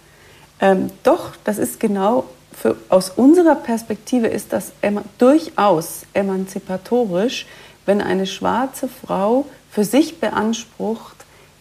[0.59, 7.45] ähm, doch, das ist genau, für, aus unserer Perspektive ist das ema durchaus emanzipatorisch,
[7.85, 11.15] wenn eine schwarze Frau für sich beansprucht,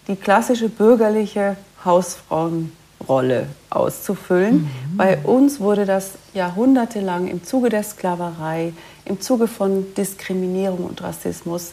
[0.09, 2.71] die klassische bürgerliche Hausfrauenrolle
[3.09, 4.63] Rolle auszufüllen.
[4.63, 4.97] Mhm.
[4.97, 8.73] Bei uns wurde das jahrhundertelang im Zuge der Sklaverei,
[9.05, 11.73] im Zuge von Diskriminierung und Rassismus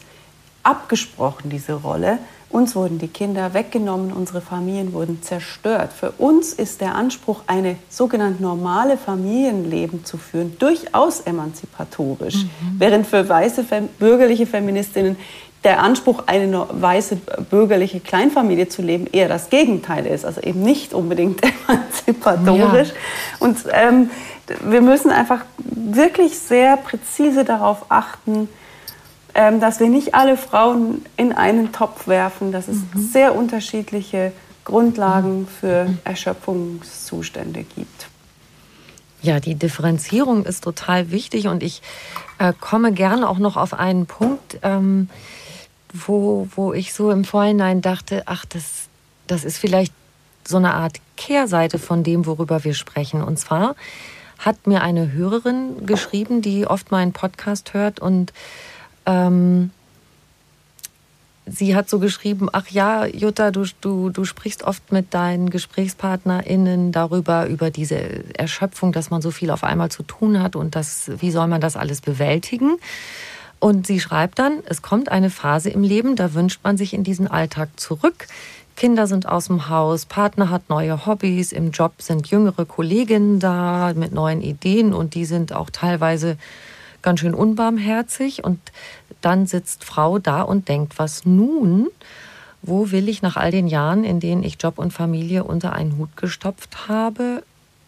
[0.63, 2.19] abgesprochen, diese Rolle.
[2.49, 5.91] Uns wurden die Kinder weggenommen, unsere Familien wurden zerstört.
[5.91, 12.43] Für uns ist der Anspruch, eine sogenannte normale Familienleben zu führen, durchaus emanzipatorisch.
[12.43, 12.75] Mhm.
[12.77, 13.65] Während für weiße
[13.97, 15.17] bürgerliche Feministinnen
[15.63, 17.17] der Anspruch, eine weiße
[17.49, 20.25] bürgerliche Kleinfamilie zu leben, eher das Gegenteil ist.
[20.25, 22.89] Also eben nicht unbedingt emanzipatorisch.
[22.89, 22.95] Ja.
[23.39, 24.09] Und ähm,
[24.65, 28.49] wir müssen einfach wirklich sehr präzise darauf achten,
[29.35, 33.09] ähm, dass wir nicht alle Frauen in einen Topf werfen, dass es mhm.
[33.11, 34.31] sehr unterschiedliche
[34.65, 38.07] Grundlagen für Erschöpfungszustände gibt.
[39.21, 41.81] Ja, die Differenzierung ist total wichtig und ich
[42.39, 45.09] äh, komme gerne auch noch auf einen Punkt, ähm,
[45.93, 48.87] wo, wo ich so im Vorhinein dachte, ach, das,
[49.27, 49.93] das ist vielleicht
[50.45, 53.21] so eine Art Kehrseite von dem, worüber wir sprechen.
[53.21, 53.75] Und zwar
[54.39, 58.33] hat mir eine Hörerin geschrieben, die oft meinen Podcast hört und
[59.05, 59.71] ähm,
[61.45, 66.91] sie hat so geschrieben, ach ja, Jutta, du, du, du sprichst oft mit deinen GesprächspartnerInnen
[66.91, 67.97] darüber, über diese
[68.37, 71.61] Erschöpfung, dass man so viel auf einmal zu tun hat und das, wie soll man
[71.61, 72.77] das alles bewältigen?
[73.63, 77.05] Und sie schreibt dann, es kommt eine Phase im Leben, da wünscht man sich in
[77.05, 78.27] diesen Alltag zurück.
[78.75, 83.93] Kinder sind aus dem Haus, Partner hat neue Hobbys, im Job sind jüngere Kolleginnen da
[83.95, 86.37] mit neuen Ideen und die sind auch teilweise
[87.01, 88.43] ganz schön unbarmherzig.
[88.43, 88.59] Und
[89.21, 91.87] dann sitzt Frau da und denkt, was nun?
[92.63, 95.97] Wo will ich nach all den Jahren, in denen ich Job und Familie unter einen
[95.97, 97.43] Hut gestopft habe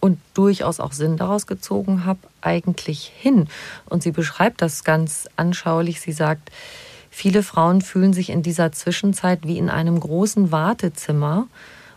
[0.06, 3.48] und durchaus auch Sinn daraus gezogen habe, eigentlich hin?
[3.90, 6.00] Und sie beschreibt das ganz anschaulich.
[6.00, 6.52] Sie sagt,
[7.10, 11.48] viele Frauen fühlen sich in dieser Zwischenzeit wie in einem großen Wartezimmer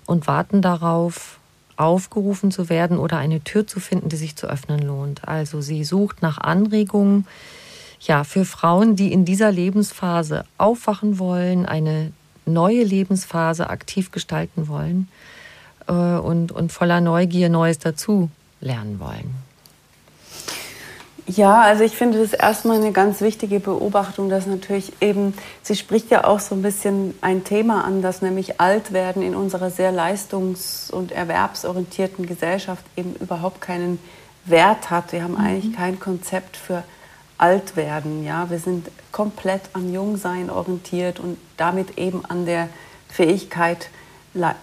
[0.07, 1.39] und warten darauf,
[1.77, 5.29] aufgerufen zu werden oder eine Tür zu finden, die sich zu öffnen lohnt.
[5.29, 7.27] Also sie sucht nach Anregungen
[8.01, 12.13] ja, für Frauen, die in dieser Lebensphase aufwachen wollen, eine
[12.47, 15.09] neue Lebensphase aktiv gestalten wollen
[15.89, 18.31] äh, und, und voller Neugier Neues dazu
[18.61, 19.49] lernen wollen.
[21.27, 26.11] Ja, also ich finde das erstmal eine ganz wichtige Beobachtung, dass natürlich eben, sie spricht
[26.11, 30.91] ja auch so ein bisschen ein Thema an, dass nämlich Altwerden in unserer sehr leistungs-
[30.91, 33.99] und erwerbsorientierten Gesellschaft eben überhaupt keinen
[34.47, 35.13] Wert hat.
[35.13, 35.45] Wir haben mhm.
[35.45, 36.83] eigentlich kein Konzept für
[37.37, 38.25] Altwerden.
[38.25, 38.49] Ja?
[38.49, 42.71] Wir sind komplett am Jungsein orientiert und damit eben an der
[43.11, 43.91] Fähigkeit,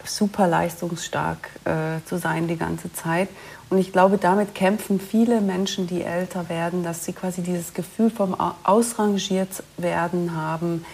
[0.06, 3.30] super leistungsstark äh, zu sein die ganze Zeit.
[3.70, 8.10] Und ich glaube, damit kämpfen viele Menschen, die älter werden, dass sie quasi dieses Gefühl
[8.10, 10.86] vom ausrangiert werden haben,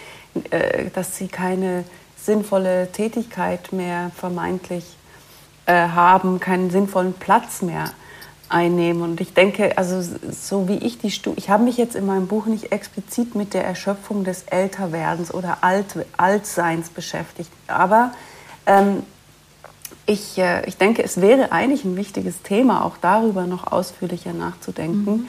[0.50, 1.84] äh, dass sie keine
[2.16, 4.86] sinnvolle Tätigkeit mehr vermeintlich
[5.66, 7.86] äh, haben, keinen sinnvollen Platz mehr
[8.52, 9.02] einnehmen.
[9.02, 10.02] Und ich denke, also
[10.32, 13.54] so wie ich die Studie, ich habe mich jetzt in meinem Buch nicht explizit mit
[13.54, 18.12] der Erschöpfung des Älterwerdens oder Alt, Altseins beschäftigt, aber
[18.66, 19.04] ähm,
[20.06, 25.12] ich, äh, ich denke, es wäre eigentlich ein wichtiges Thema, auch darüber noch ausführlicher nachzudenken,
[25.12, 25.28] mhm.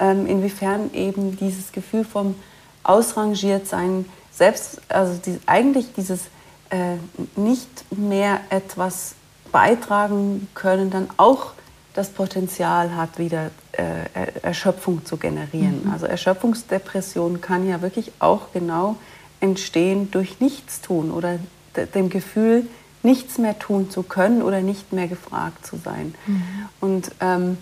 [0.00, 2.34] ähm, inwiefern eben dieses Gefühl vom
[2.82, 6.22] Ausrangiertsein selbst, also die, eigentlich dieses
[6.70, 6.96] äh,
[7.36, 9.14] nicht mehr etwas
[9.52, 11.52] beitragen können, dann auch
[11.94, 15.84] das Potenzial hat, wieder äh, Erschöpfung zu generieren.
[15.84, 15.92] Mhm.
[15.92, 18.96] Also Erschöpfungsdepression kann ja wirklich auch genau
[19.40, 21.38] entstehen durch Nichtstun oder
[21.76, 22.66] dem Gefühl,
[23.02, 26.14] nichts mehr tun zu können oder nicht mehr gefragt zu sein.
[26.26, 26.42] Mhm.
[26.80, 27.58] Und ähm,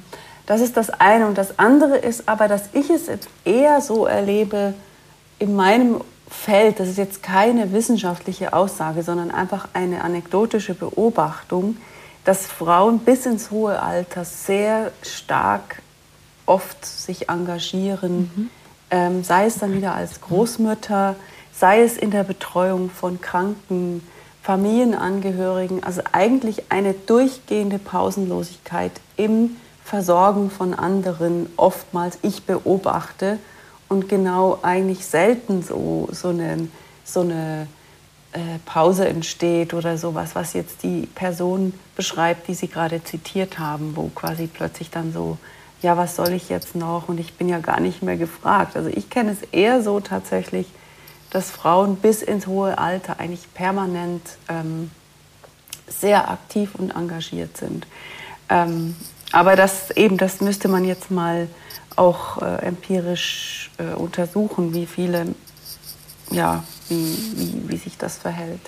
[0.47, 1.27] das ist das eine.
[1.27, 4.75] Und das andere ist aber, dass ich es jetzt eher so erlebe
[5.39, 11.77] in meinem Feld, das ist jetzt keine wissenschaftliche Aussage, sondern einfach eine anekdotische Beobachtung,
[12.25, 15.83] dass Frauen bis ins hohe Alter sehr stark
[16.47, 18.51] oft sich engagieren, mhm.
[18.91, 21.17] ähm, sei es dann wieder als Großmütter,
[21.63, 24.03] sei es in der Betreuung von Kranken,
[24.43, 33.39] Familienangehörigen, also eigentlich eine durchgehende Pausenlosigkeit im Versorgen von anderen oftmals ich beobachte
[33.89, 36.67] und genau eigentlich selten so, so eine,
[37.05, 37.69] so eine
[38.33, 43.93] äh, Pause entsteht oder sowas, was jetzt die Person beschreibt, die Sie gerade zitiert haben,
[43.95, 45.39] wo quasi plötzlich dann so,
[45.81, 48.75] ja, was soll ich jetzt noch und ich bin ja gar nicht mehr gefragt.
[48.77, 50.67] Also ich kenne es eher so tatsächlich,
[51.33, 54.91] dass Frauen bis ins hohe Alter eigentlich permanent ähm,
[55.89, 57.87] sehr aktiv und engagiert sind.
[58.51, 58.95] Ähm,
[59.33, 61.49] aber das eben, das müsste man jetzt mal
[61.97, 65.35] auch äh, empirisch äh, untersuchen, wie viele,
[66.31, 68.61] ja, wie, wie, wie sich das verhält.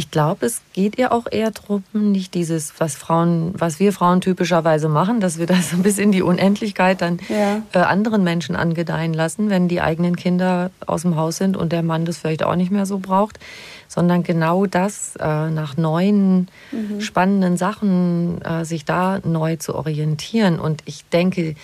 [0.00, 4.22] Ich glaube, es geht ihr auch eher darum, nicht dieses, was Frauen, was wir Frauen
[4.22, 7.60] typischerweise machen, dass wir das bis in die Unendlichkeit dann ja.
[7.74, 11.82] äh, anderen Menschen angedeihen lassen, wenn die eigenen Kinder aus dem Haus sind und der
[11.82, 13.38] Mann das vielleicht auch nicht mehr so braucht,
[13.88, 17.02] sondern genau das äh, nach neuen, mhm.
[17.02, 20.58] spannenden Sachen äh, sich da neu zu orientieren.
[20.58, 21.56] Und ich denke,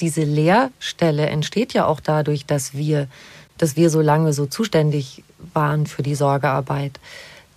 [0.00, 3.06] diese Leerstelle entsteht ja auch dadurch, dass wir,
[3.58, 5.22] dass wir so lange so zuständig
[5.52, 6.98] waren für die Sorgearbeit.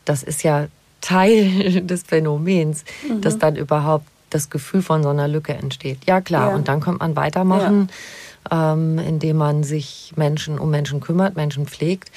[0.05, 0.67] Das ist ja
[1.01, 3.21] Teil des Phänomens, mhm.
[3.21, 5.99] dass dann überhaupt das Gefühl von so einer Lücke entsteht.
[6.07, 6.55] Ja klar, ja.
[6.55, 7.89] und dann kommt man weitermachen,
[8.51, 8.73] ja.
[8.73, 12.11] ähm, indem man sich Menschen um Menschen kümmert, Menschen pflegt.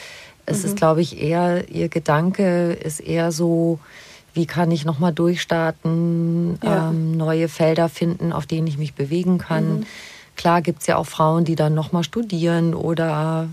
[0.47, 0.65] Es mhm.
[0.69, 3.79] ist, glaube ich, eher, ihr Gedanke ist eher so,
[4.35, 6.89] wie kann ich nochmal durchstarten, ja.
[6.89, 9.81] ähm, neue Felder finden, auf denen ich mich bewegen kann.
[9.81, 9.87] Mhm.
[10.37, 13.49] Klar gibt es ja auch Frauen, die dann nochmal studieren oder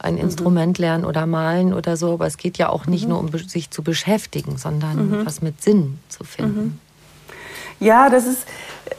[0.00, 0.20] ein mhm.
[0.20, 3.10] Instrument lernen oder malen oder so, aber es geht ja auch nicht mhm.
[3.10, 5.26] nur um sich zu beschäftigen, sondern mhm.
[5.26, 6.60] was mit Sinn zu finden.
[6.60, 6.78] Mhm.
[7.80, 8.46] Ja, das ist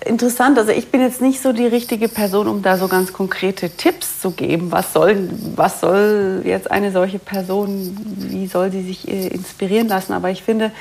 [0.05, 0.57] interessant.
[0.57, 4.19] Also ich bin jetzt nicht so die richtige Person, um da so ganz konkrete Tipps
[4.19, 4.71] zu geben.
[4.71, 10.13] Was soll, was soll jetzt eine solche Person, wie soll sie sich äh, inspirieren lassen?
[10.13, 10.71] Aber ich finde,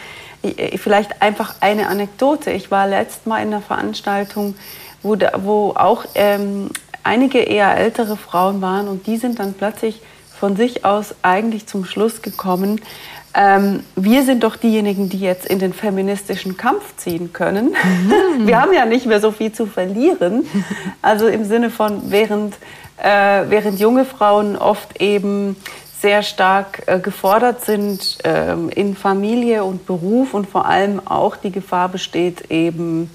[0.76, 2.50] vielleicht einfach eine Anekdote.
[2.50, 4.54] Ich war letztes Mal in einer Veranstaltung,
[5.02, 6.70] wo, wo auch ähm,
[7.02, 10.00] einige eher ältere Frauen waren und die sind dann plötzlich
[10.40, 12.80] von sich aus eigentlich zum Schluss gekommen,
[13.32, 17.76] ähm, wir sind doch diejenigen, die jetzt in den feministischen Kampf ziehen können.
[17.84, 18.46] Mhm.
[18.46, 20.44] Wir haben ja nicht mehr so viel zu verlieren.
[21.00, 22.54] Also im Sinne von, während,
[22.96, 25.54] äh, während junge Frauen oft eben
[26.00, 31.52] sehr stark äh, gefordert sind äh, in Familie und Beruf und vor allem auch die
[31.52, 33.10] Gefahr besteht, eben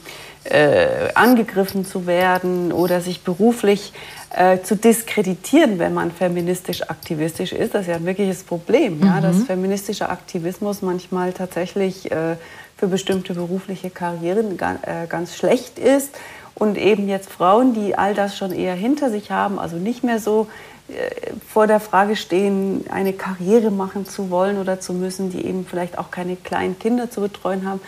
[0.45, 4.14] äh, angegriffen zu werden oder sich beruflich äh,
[4.63, 7.73] zu diskreditieren, wenn man feministisch aktivistisch ist.
[7.73, 9.05] Das ist ja ein wirkliches Problem, mhm.
[9.05, 12.35] ja, dass feministischer Aktivismus manchmal tatsächlich äh,
[12.77, 16.15] für bestimmte berufliche Karrieren ga, äh, ganz schlecht ist.
[16.53, 20.19] Und eben jetzt Frauen, die all das schon eher hinter sich haben, also nicht mehr
[20.19, 20.47] so
[20.87, 25.65] äh, vor der Frage stehen, eine Karriere machen zu wollen oder zu müssen, die eben
[25.65, 27.81] vielleicht auch keine kleinen Kinder zu betreuen haben,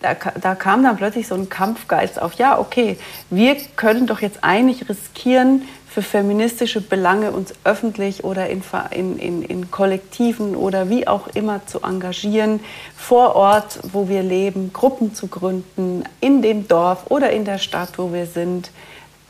[0.00, 2.98] da, da, kam dann plötzlich so ein Kampfgeist auf, ja, okay,
[3.30, 5.62] wir können doch jetzt eigentlich riskieren,
[5.98, 8.62] für feministische Belange uns öffentlich oder in,
[9.18, 12.60] in, in, Kollektiven oder wie auch immer zu engagieren,
[12.96, 17.98] vor Ort, wo wir leben, Gruppen zu gründen, in dem Dorf oder in der Stadt,
[17.98, 18.70] wo wir sind,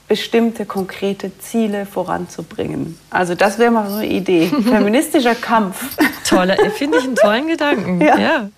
[0.08, 2.98] bestimmte konkrete Ziele voranzubringen.
[3.08, 4.46] Also das wäre mal so eine Idee.
[4.62, 5.96] Feministischer Kampf.
[6.28, 8.00] Toller, finde ich einen tollen Gedanken.
[8.02, 8.18] ja.
[8.18, 8.50] ja.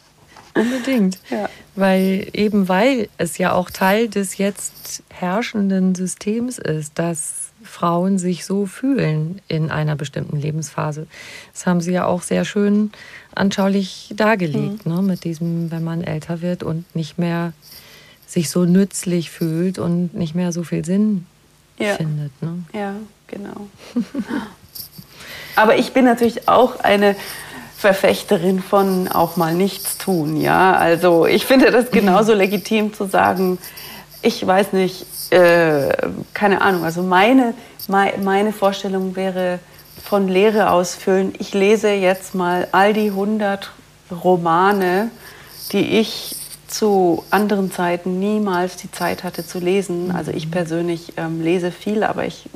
[0.53, 1.21] Unbedingt.
[1.31, 1.49] Ja.
[1.77, 8.45] Weil eben weil es ja auch Teil des jetzt herrschenden Systems ist, dass Frauen sich
[8.45, 11.07] so fühlen in einer bestimmten Lebensphase.
[11.53, 12.91] Das haben Sie ja auch sehr schön
[13.35, 14.95] anschaulich dargelegt, mhm.
[14.95, 15.03] ne?
[15.03, 17.53] mit diesem, wenn man älter wird und nicht mehr
[18.27, 21.27] sich so nützlich fühlt und nicht mehr so viel Sinn
[21.79, 21.95] ja.
[21.95, 22.31] findet.
[22.43, 22.63] Ne?
[22.73, 22.95] Ja,
[23.27, 23.69] genau.
[25.57, 27.17] Aber ich bin natürlich auch eine
[27.77, 30.75] Verfechterin von auch mal nichts tun, ja.
[30.75, 33.59] Also ich finde das genauso legitim zu sagen,
[34.23, 35.93] ich weiß nicht, äh,
[36.35, 37.55] keine Ahnung, also meine,
[37.89, 39.59] meine Vorstellung wäre
[40.03, 41.35] von Lehre ausfüllen.
[41.39, 43.70] Ich lese jetzt mal all die 100
[44.11, 45.11] Romane,
[45.72, 50.12] die ich zu anderen Zeiten niemals die Zeit hatte zu lesen.
[50.12, 52.49] Also ich persönlich ähm, lese viel, aber ich,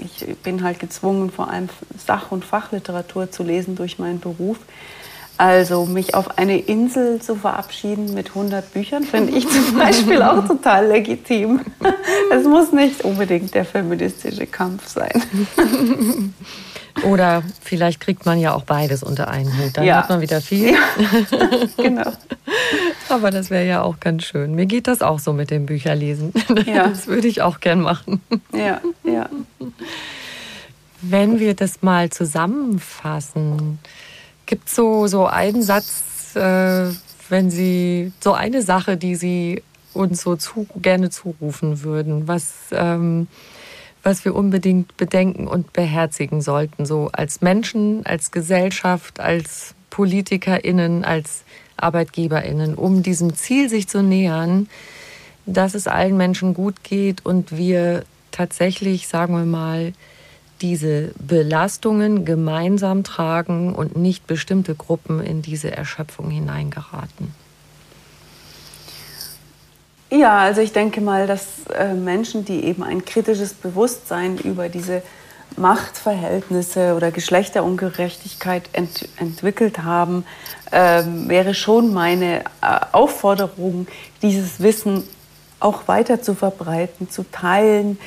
[0.00, 4.58] ich bin halt gezwungen, vor allem Sach- und Fachliteratur zu lesen durch meinen Beruf.
[5.36, 10.46] Also mich auf eine Insel zu verabschieden mit 100 Büchern finde ich zum Beispiel auch
[10.46, 11.60] total legitim.
[12.30, 15.22] Es muss nicht unbedingt der feministische Kampf sein.
[17.04, 19.76] Oder vielleicht kriegt man ja auch beides unter einen Hut.
[19.76, 19.96] Dann ja.
[19.98, 20.72] hat man wieder viel.
[20.72, 20.78] Ja.
[21.76, 22.12] genau.
[23.08, 24.54] Aber das wäre ja auch ganz schön.
[24.54, 26.32] Mir geht das auch so mit dem Bücherlesen.
[26.66, 26.88] Ja.
[26.88, 28.20] Das würde ich auch gern machen.
[28.52, 29.28] Ja, ja.
[31.02, 33.78] Wenn wir das mal zusammenfassen,
[34.46, 36.90] Gibt so, so einen Satz, äh,
[37.28, 39.62] wenn Sie, so eine Sache, die Sie
[39.94, 43.28] uns so zu, gerne zurufen würden, was, ähm,
[44.02, 51.44] was wir unbedingt bedenken und beherzigen sollten, so als Menschen, als Gesellschaft, als PolitikerInnen, als
[51.76, 54.68] ArbeitgeberInnen, um diesem Ziel sich zu nähern,
[55.46, 59.92] dass es allen Menschen gut geht und wir tatsächlich, sagen wir mal,
[60.60, 67.34] diese Belastungen gemeinsam tragen und nicht bestimmte Gruppen in diese Erschöpfung hineingeraten?
[70.10, 75.02] Ja, also ich denke mal, dass äh, Menschen, die eben ein kritisches Bewusstsein über diese
[75.56, 80.24] Machtverhältnisse oder Geschlechterungerechtigkeit ent entwickelt haben,
[80.72, 82.42] ähm, wäre schon meine äh,
[82.92, 83.86] Aufforderung,
[84.22, 85.04] dieses Wissen
[85.64, 87.98] auch weiter zu verbreiten, zu teilen,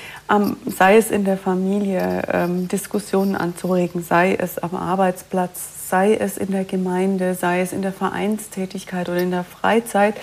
[0.66, 6.52] sei es in der Familie, ähm, Diskussionen anzuregen, sei es am Arbeitsplatz, sei es in
[6.52, 10.16] der Gemeinde, sei es in der Vereinstätigkeit oder in der Freizeit.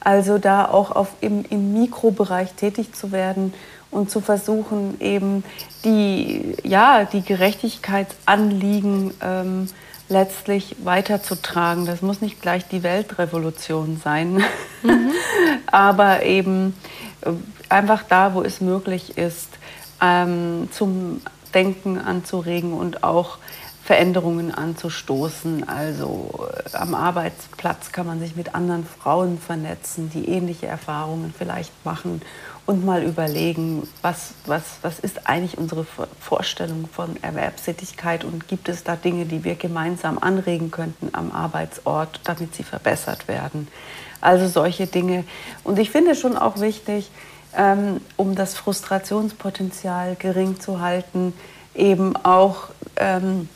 [0.00, 3.54] Also da auch auf, im, im Mikrobereich tätig zu werden
[3.92, 5.44] und zu versuchen, eben
[5.84, 9.68] die, ja, die Gerechtigkeitsanliegen ähm,
[10.12, 11.86] letztlich weiterzutragen.
[11.86, 14.44] Das muss nicht gleich die Weltrevolution sein,
[14.82, 15.10] mhm.
[15.66, 16.76] aber eben
[17.22, 17.30] äh,
[17.68, 19.48] einfach da, wo es möglich ist,
[20.00, 21.22] ähm, zum
[21.54, 23.38] Denken anzuregen und auch
[23.84, 25.68] Veränderungen anzustoßen.
[25.68, 31.72] Also äh, am Arbeitsplatz kann man sich mit anderen Frauen vernetzen, die ähnliche Erfahrungen vielleicht
[31.84, 32.22] machen
[32.72, 35.84] und mal überlegen, was, was, was ist eigentlich unsere
[36.20, 42.20] Vorstellung von Erwerbstätigkeit und gibt es da Dinge, die wir gemeinsam anregen könnten am Arbeitsort,
[42.24, 43.68] damit sie verbessert werden.
[44.22, 45.24] Also solche Dinge.
[45.64, 47.10] Und ich finde schon auch wichtig,
[47.54, 51.34] ähm, um das Frustrationspotenzial gering zu halten,
[51.74, 53.50] eben auch ähm,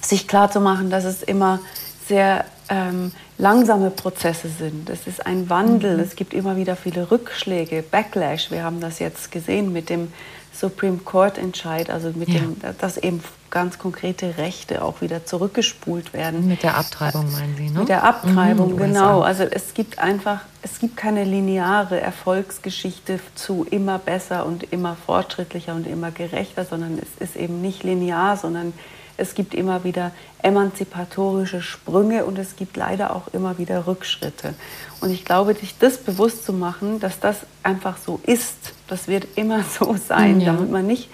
[0.00, 1.60] sich klarzumachen, dass es immer
[2.06, 4.88] sehr ähm, langsame Prozesse sind.
[4.90, 6.02] Es ist ein Wandel, mhm.
[6.02, 8.50] es gibt immer wieder viele Rückschläge, Backlash.
[8.50, 10.12] Wir haben das jetzt gesehen mit dem
[10.52, 12.40] Supreme Court Entscheid, also mit ja.
[12.40, 16.46] dem, dass eben ganz konkrete Rechte auch wieder zurückgespult werden.
[16.46, 17.80] Mit der Abtreibung meinen Sie, ne?
[17.80, 19.20] Mit der Abtreibung, mhm, genau.
[19.22, 25.74] Also es gibt einfach, es gibt keine lineare Erfolgsgeschichte zu immer besser und immer fortschrittlicher
[25.74, 28.72] und immer gerechter, sondern es ist eben nicht linear, sondern
[29.16, 30.10] es gibt immer wieder
[30.42, 34.54] emanzipatorische Sprünge und es gibt leider auch immer wieder Rückschritte.
[35.00, 38.56] Und ich glaube, sich das bewusst zu machen, dass das einfach so ist,
[38.88, 40.52] das wird immer so sein, ja.
[40.52, 41.08] damit man nicht,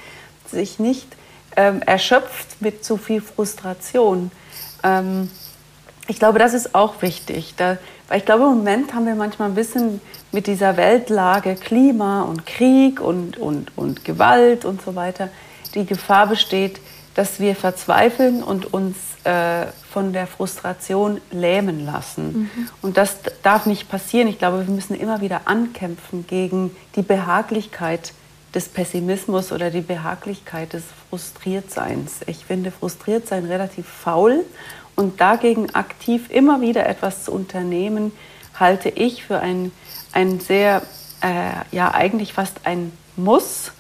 [0.47, 1.07] sich nicht
[1.57, 4.31] ähm, erschöpft mit zu viel Frustration.
[4.83, 5.31] Ähm,
[6.09, 7.55] ich glaube, das ist auch wichtig.
[7.57, 7.79] Da,
[8.09, 10.01] weil ich glaube, im Moment haben wir manchmal ein bisschen
[10.33, 15.29] mit dieser Weltlage Klima und Krieg und, und, und Gewalt und so weiter
[15.75, 16.81] die Gefahr besteht,
[17.15, 22.51] dass wir verzweifeln und uns äh, von der Frustration lähmen lassen.
[22.55, 22.69] Mhm.
[22.83, 24.29] Und das darf nicht passieren.
[24.29, 28.13] Ich glaube, wir müssen immer wieder ankämpfen gegen die Behaglichkeit
[28.55, 32.21] des Pessimismus oder die Behaglichkeit des Frustriertseins.
[32.27, 34.45] Ich finde Frustriertsein relativ faul
[34.97, 38.13] und dagegen aktiv immer wieder etwas zu unternehmen,
[38.59, 39.73] halte ich für ein,
[40.13, 40.83] ein sehr,
[41.23, 43.73] äh, ja eigentlich fast ein Muss,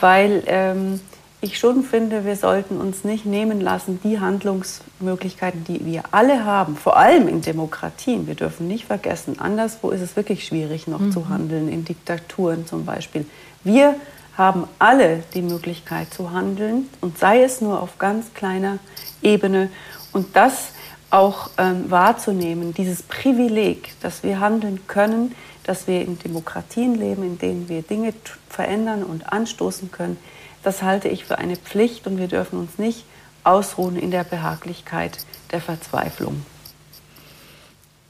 [0.00, 1.00] weil ähm,
[1.44, 6.74] ich schon finde, wir sollten uns nicht nehmen lassen, die Handlungsmöglichkeiten, die wir alle haben,
[6.76, 8.26] vor allem in Demokratien.
[8.26, 11.12] Wir dürfen nicht vergessen, anderswo ist es wirklich schwierig, noch mhm.
[11.12, 13.26] zu handeln, in Diktaturen zum Beispiel.
[13.62, 13.94] Wir
[14.38, 18.78] haben alle die Möglichkeit zu handeln und sei es nur auf ganz kleiner
[19.22, 19.68] Ebene
[20.12, 20.70] und das
[21.10, 27.38] auch ähm, wahrzunehmen, dieses Privileg, dass wir handeln können, dass wir in Demokratien leben, in
[27.38, 28.14] denen wir Dinge
[28.48, 30.16] verändern und anstoßen können,
[30.64, 33.04] das halte ich für eine Pflicht und wir dürfen uns nicht
[33.44, 35.18] ausruhen in der Behaglichkeit
[35.52, 36.44] der Verzweiflung.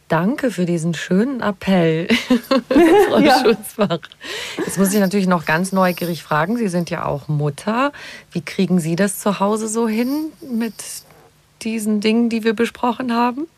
[0.09, 2.09] Danke für diesen schönen Appell,
[3.09, 3.43] Frau ja.
[3.43, 4.01] Schutzbach.
[4.59, 6.57] Jetzt muss ich natürlich noch ganz neugierig fragen.
[6.57, 7.91] Sie sind ja auch Mutter.
[8.31, 10.75] Wie kriegen Sie das zu Hause so hin mit
[11.63, 13.49] diesen Dingen, die wir besprochen haben?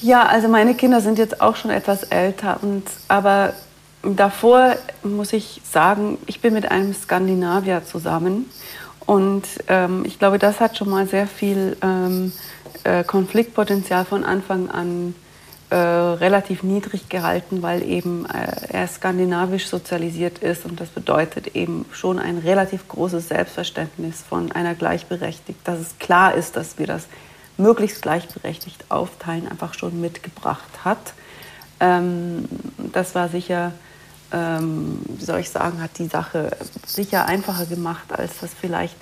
[0.00, 3.54] ja, also meine Kinder sind jetzt auch schon etwas älter, und, aber
[4.02, 8.46] davor muss ich sagen, ich bin mit einem Skandinavier zusammen
[9.06, 12.32] und ähm, ich glaube, das hat schon mal sehr viel ähm,
[12.84, 15.14] äh, Konfliktpotenzial von Anfang an
[15.70, 21.86] äh, relativ niedrig gehalten, weil eben äh, er skandinavisch sozialisiert ist und das bedeutet eben
[21.92, 27.06] schon ein relativ großes Selbstverständnis von einer Gleichberechtigten, dass es klar ist, dass wir das
[27.56, 31.14] möglichst gleichberechtigt aufteilen, einfach schon mitgebracht hat.
[31.80, 32.44] Ähm,
[32.92, 33.72] das war sicher
[34.32, 36.50] ähm, wie soll ich sagen, hat die Sache
[36.86, 38.96] sicher einfacher gemacht, als das vielleicht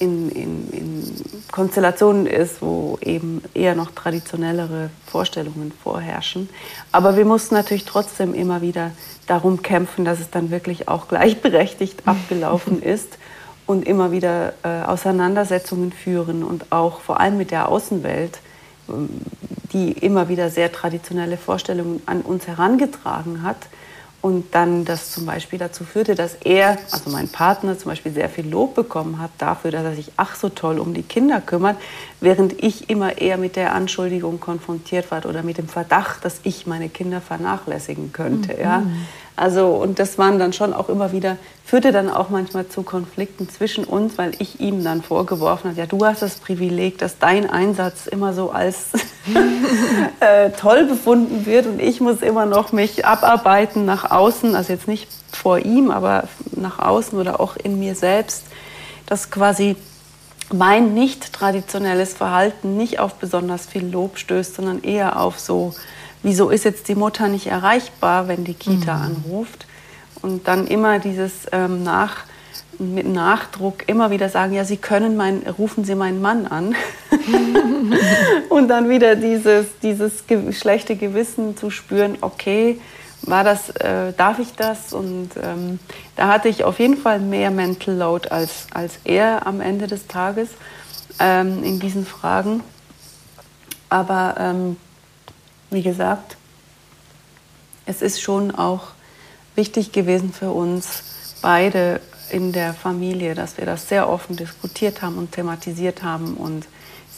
[0.00, 1.14] in, in, in,
[1.52, 6.48] Konstellationen ist, wo eben eher noch traditionellere Vorstellungen vorherrschen.
[6.90, 8.90] Aber wir mussten natürlich trotzdem immer wieder
[9.28, 13.18] darum kämpfen, dass es dann wirklich auch gleichberechtigt abgelaufen ist
[13.66, 18.40] und immer wieder äh, Auseinandersetzungen führen und auch vor allem mit der Außenwelt,
[18.88, 19.08] ähm,
[19.74, 23.58] die immer wieder sehr traditionelle Vorstellungen an uns herangetragen hat
[24.24, 28.30] und dann das zum Beispiel dazu führte, dass er, also mein Partner zum Beispiel, sehr
[28.30, 31.76] viel Lob bekommen hat dafür, dass er sich ach so toll um die Kinder kümmert,
[32.22, 36.66] während ich immer eher mit der Anschuldigung konfrontiert war oder mit dem Verdacht, dass ich
[36.66, 38.54] meine Kinder vernachlässigen könnte.
[38.54, 38.60] Mhm.
[38.60, 38.82] Ja?
[39.36, 43.48] Also, und das waren dann schon auch immer wieder, führte dann auch manchmal zu Konflikten
[43.48, 47.50] zwischen uns, weil ich ihm dann vorgeworfen habe, ja, du hast das Privileg, dass dein
[47.50, 48.90] Einsatz immer so als
[50.20, 54.86] äh, toll befunden wird und ich muss immer noch mich abarbeiten nach außen, also jetzt
[54.86, 58.44] nicht vor ihm, aber nach außen oder auch in mir selbst,
[59.06, 59.74] dass quasi
[60.52, 65.74] mein nicht traditionelles Verhalten nicht auf besonders viel Lob stößt, sondern eher auf so,
[66.24, 69.16] wieso ist jetzt die Mutter nicht erreichbar, wenn die Kita mhm.
[69.24, 69.66] anruft?
[70.22, 72.24] Und dann immer dieses ähm, nach,
[72.78, 76.74] mit Nachdruck immer wieder sagen, ja, Sie können mein, rufen Sie meinen Mann an.
[78.48, 80.24] und dann wieder dieses, dieses
[80.58, 82.80] schlechte Gewissen zu spüren, okay,
[83.22, 84.92] war das, äh, darf ich das?
[84.92, 85.78] Und ähm,
[86.16, 90.06] da hatte ich auf jeden Fall mehr Mental Load als, als er am Ende des
[90.06, 90.48] Tages
[91.18, 92.62] ähm, in diesen Fragen.
[93.88, 94.76] Aber ähm,
[95.70, 96.36] wie gesagt,
[97.86, 98.88] es ist schon auch
[99.54, 101.02] wichtig gewesen für uns
[101.42, 102.00] beide
[102.30, 106.66] in der Familie, dass wir das sehr offen diskutiert haben und thematisiert haben und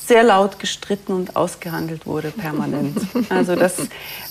[0.07, 2.97] sehr laut gestritten und ausgehandelt wurde permanent.
[3.29, 3.77] Also das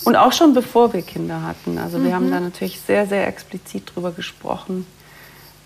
[0.06, 1.78] und auch schon bevor wir Kinder hatten.
[1.78, 2.14] Also wir mhm.
[2.14, 4.86] haben da natürlich sehr sehr explizit drüber gesprochen,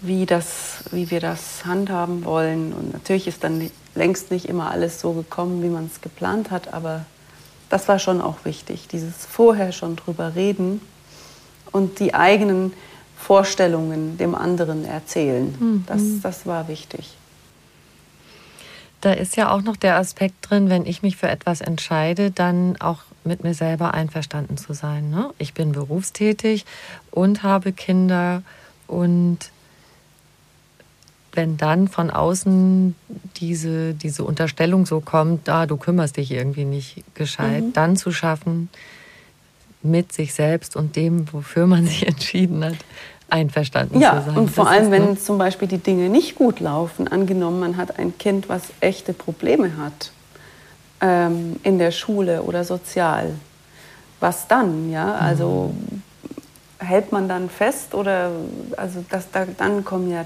[0.01, 2.73] wie das, wie wir das handhaben wollen.
[2.73, 6.73] Und natürlich ist dann längst nicht immer alles so gekommen, wie man es geplant hat,
[6.73, 7.05] aber
[7.69, 10.81] das war schon auch wichtig, dieses vorher schon drüber reden
[11.71, 12.73] und die eigenen
[13.17, 15.55] Vorstellungen dem anderen erzählen.
[15.59, 15.83] Mhm.
[15.87, 17.15] Das, das war wichtig.
[19.01, 22.75] Da ist ja auch noch der Aspekt drin, wenn ich mich für etwas entscheide, dann
[22.81, 25.09] auch mit mir selber einverstanden zu sein.
[25.09, 25.29] Ne?
[25.37, 26.65] Ich bin berufstätig
[27.11, 28.41] und habe Kinder
[28.87, 29.37] und
[31.33, 32.95] wenn dann von außen
[33.37, 37.73] diese, diese Unterstellung so kommt, da ah, du kümmerst dich irgendwie nicht gescheit, mhm.
[37.73, 38.69] dann zu schaffen,
[39.81, 42.77] mit sich selbst und dem, wofür man sich entschieden hat,
[43.29, 44.33] einverstanden ja, zu sein.
[44.35, 45.17] Ja, und vor das allem, wenn ne?
[45.17, 49.77] zum Beispiel die Dinge nicht gut laufen, angenommen, man hat ein Kind, was echte Probleme
[49.77, 50.11] hat
[51.01, 53.35] ähm, in der Schule oder sozial,
[54.19, 54.91] was dann?
[54.91, 56.01] Ja, also mhm.
[56.79, 58.31] hält man dann fest oder
[58.77, 60.25] also das, da, dann kommen ja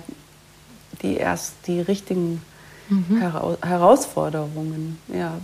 [1.03, 2.41] die erst die richtigen
[2.89, 3.19] mhm.
[3.19, 4.97] Hera Herausforderungen.
[5.13, 5.37] Ja,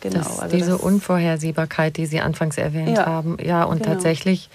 [0.00, 0.18] genau.
[0.18, 3.94] Das, also diese das, Unvorhersehbarkeit, die Sie anfangs erwähnt ja, haben, ja und genau.
[3.94, 4.48] tatsächlich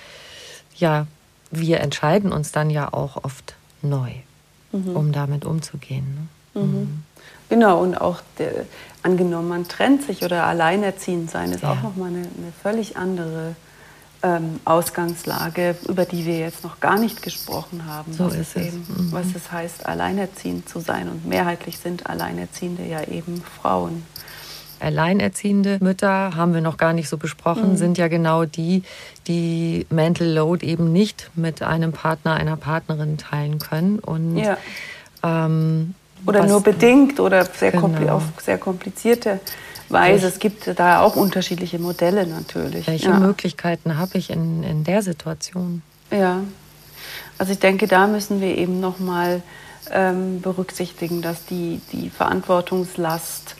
[0.75, 1.07] ja
[1.51, 4.11] wir entscheiden uns dann ja auch oft neu,
[4.71, 4.95] mhm.
[4.95, 6.27] um damit umzugehen.
[6.53, 6.61] Ne?
[6.61, 6.71] Mhm.
[6.71, 7.03] mhm.
[7.49, 8.65] Genau, und auch der,
[9.03, 11.73] angenommen, man trennt sich oder alleinerziehend sein, ist ja.
[11.73, 13.55] auch nochmal eine, eine völlig andere
[14.23, 18.13] ähm, Ausgangslage, über die wir jetzt noch gar nicht gesprochen haben.
[18.13, 18.67] So ist es.
[18.67, 19.11] Eben, mhm.
[19.11, 21.09] Was es heißt, alleinerziehend zu sein.
[21.09, 24.03] Und mehrheitlich sind Alleinerziehende ja eben Frauen.
[24.79, 27.77] Alleinerziehende Mütter haben wir noch gar nicht so besprochen, mhm.
[27.77, 28.83] sind ja genau die,
[29.27, 33.99] die Mental Load eben nicht mit einem Partner, einer Partnerin teilen können.
[33.99, 34.57] Und, ja.
[35.23, 35.93] ähm,
[36.25, 38.15] oder was, nur bedingt oder sehr genau.
[38.15, 39.39] auf sehr komplizierte
[39.91, 40.27] Weise.
[40.27, 42.87] Es gibt da auch unterschiedliche Modelle natürlich.
[42.87, 43.19] Welche ja.
[43.19, 45.81] Möglichkeiten habe ich in, in der Situation?
[46.11, 46.41] Ja,
[47.37, 49.41] also ich denke, da müssen wir eben nochmal
[49.91, 53.55] ähm, berücksichtigen, dass die, die Verantwortungslast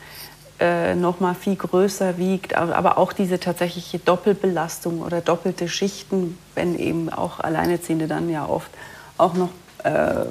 [0.60, 6.78] äh, noch mal viel größer wiegt, aber auch diese tatsächliche Doppelbelastung oder doppelte Schichten, wenn
[6.78, 8.70] eben auch Alleinerziehende dann ja oft
[9.18, 9.50] auch noch
[9.84, 10.26] äh,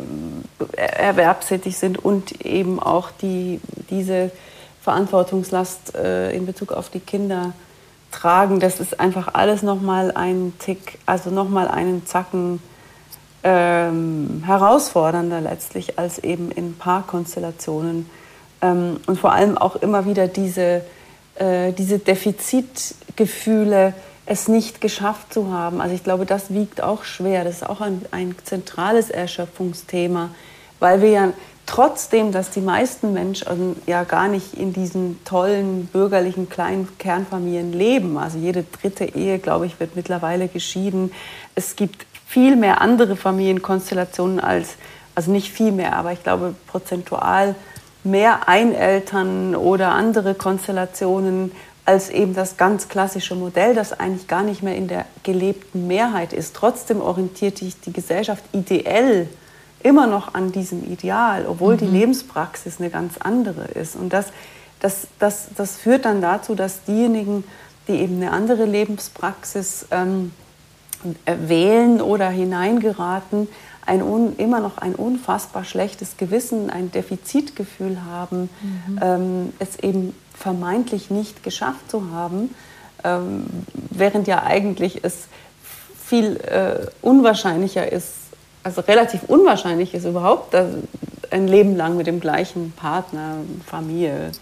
[0.76, 4.30] erwerbstätig sind und eben auch die, diese
[4.82, 7.52] Verantwortungslast äh, in Bezug auf die Kinder
[8.10, 8.60] tragen.
[8.60, 12.60] Das ist einfach alles noch mal ein Tick, also noch mal einen Zacken
[13.42, 18.08] ähm, herausfordernder letztlich als eben in Paarkonstellationen
[18.62, 20.82] ähm, und vor allem auch immer wieder diese,
[21.36, 23.94] äh, diese Defizitgefühle,
[24.26, 25.80] es nicht geschafft zu haben.
[25.80, 27.42] Also ich glaube, das wiegt auch schwer.
[27.42, 30.30] Das ist auch ein, ein zentrales Erschöpfungsthema,
[30.78, 31.32] weil wir ja
[31.70, 38.18] trotzdem, dass die meisten Menschen ja gar nicht in diesen tollen bürgerlichen kleinen Kernfamilien leben.
[38.18, 41.12] Also jede dritte Ehe, glaube ich, wird mittlerweile geschieden.
[41.54, 44.74] Es gibt viel mehr andere Familienkonstellationen als,
[45.14, 47.54] also nicht viel mehr, aber ich glaube prozentual
[48.02, 51.52] mehr Eineltern oder andere Konstellationen
[51.84, 56.32] als eben das ganz klassische Modell, das eigentlich gar nicht mehr in der gelebten Mehrheit
[56.32, 56.56] ist.
[56.56, 59.28] Trotzdem orientiert sich die Gesellschaft ideell
[59.82, 61.78] immer noch an diesem Ideal, obwohl mhm.
[61.78, 63.96] die Lebenspraxis eine ganz andere ist.
[63.96, 64.26] Und das,
[64.80, 67.44] das, das, das führt dann dazu, dass diejenigen,
[67.88, 70.32] die eben eine andere Lebenspraxis ähm,
[71.24, 73.48] wählen oder hineingeraten,
[73.86, 79.00] ein un, immer noch ein unfassbar schlechtes Gewissen, ein Defizitgefühl haben, mhm.
[79.02, 82.54] ähm, es eben vermeintlich nicht geschafft zu haben,
[83.02, 83.46] ähm,
[83.90, 85.26] während ja eigentlich es
[86.04, 88.19] viel äh, unwahrscheinlicher ist,
[88.62, 90.54] also relativ unwahrscheinlich ist überhaupt,
[91.30, 94.32] ein Leben lang mit dem gleichen Partner, Familie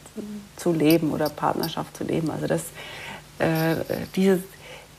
[0.56, 2.30] zu leben oder Partnerschaft zu leben.
[2.30, 2.62] Also das,
[3.38, 3.76] äh,
[4.16, 4.42] diese,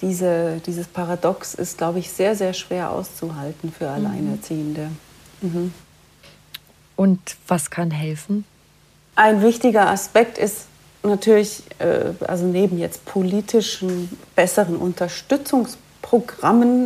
[0.02, 4.06] diese, dieses Paradox ist, glaube ich, sehr, sehr schwer auszuhalten für mhm.
[4.06, 4.90] Alleinerziehende.
[5.42, 5.74] Mhm.
[6.96, 8.46] Und was kann helfen?
[9.16, 10.66] Ein wichtiger Aspekt ist
[11.04, 15.89] natürlich, äh, also neben jetzt politischen besseren Unterstützungsprogrammen,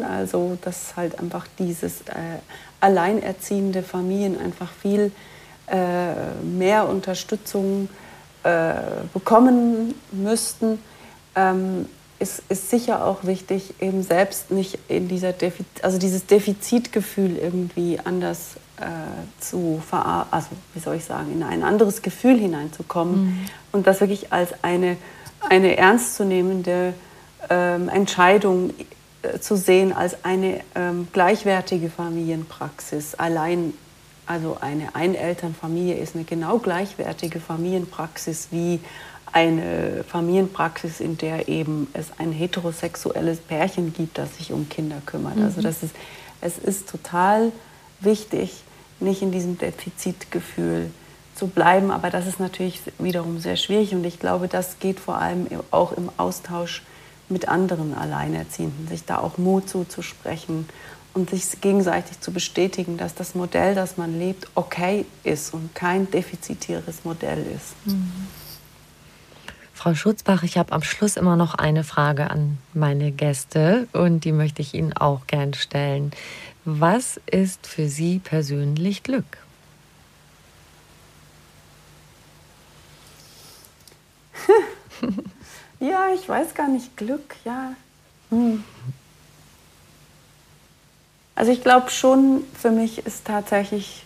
[0.04, 2.40] also dass halt einfach dieses äh,
[2.80, 5.12] alleinerziehende Familien einfach viel
[5.68, 6.14] äh,
[6.44, 7.88] mehr Unterstützung
[8.44, 8.74] äh,
[9.14, 10.80] bekommen müssten,
[11.36, 11.88] ähm,
[12.20, 18.00] ist, ist sicher auch wichtig, eben selbst nicht in dieser Defiz also dieses Defizitgefühl irgendwie
[18.04, 18.86] anders äh,
[19.40, 23.40] zu verarbeiten, also wie soll ich sagen, in ein anderes Gefühl hineinzukommen mhm.
[23.72, 24.98] und das wirklich als eine,
[25.50, 26.94] eine ernstzunehmende
[27.50, 28.74] ähm, Entscheidung
[29.40, 33.16] zu sehen, als eine ähm, gleichwertige Familienpraxis.
[33.16, 33.74] Allein,
[34.26, 38.80] also eine Einelternfamilie ist eine genau gleichwertige Familienpraxis wie
[39.32, 45.38] eine Familienpraxis, in der eben es ein heterosexuelles Pärchen gibt, das sich um Kinder kümmert.
[45.38, 45.46] Also mhm.
[45.46, 45.96] Also das ist,
[46.42, 47.52] es ist total
[48.00, 48.64] wichtig,
[49.00, 50.92] nicht in diesem Defizitgefühl
[51.36, 51.92] zu bleiben.
[51.92, 55.94] Aber das ist natürlich wiederum sehr schwierig und ich glaube, das geht vor allem auch
[55.94, 56.84] im Austausch
[57.30, 60.68] mit anderen Alleinerziehenden, sich da auch Mut zuzusprechen
[61.14, 66.10] und sich gegenseitig zu bestätigen, dass das Modell, das man lebt, okay ist und kein
[66.10, 67.76] defizitäres Modell ist.
[67.86, 68.12] Mhm.
[69.74, 74.32] Frau Schutzbach, ich habe am Schluss immer noch eine Frage an meine Gäste und die
[74.32, 76.12] möchte ich Ihnen auch gern stellen.
[76.64, 79.26] Was ist für Sie persönlich Glück?
[85.84, 87.74] Ja, ich weiß gar nicht, Glück, ja.
[88.30, 88.64] Hm.
[91.36, 94.06] Also ich glaube schon, für mich ist tatsächlich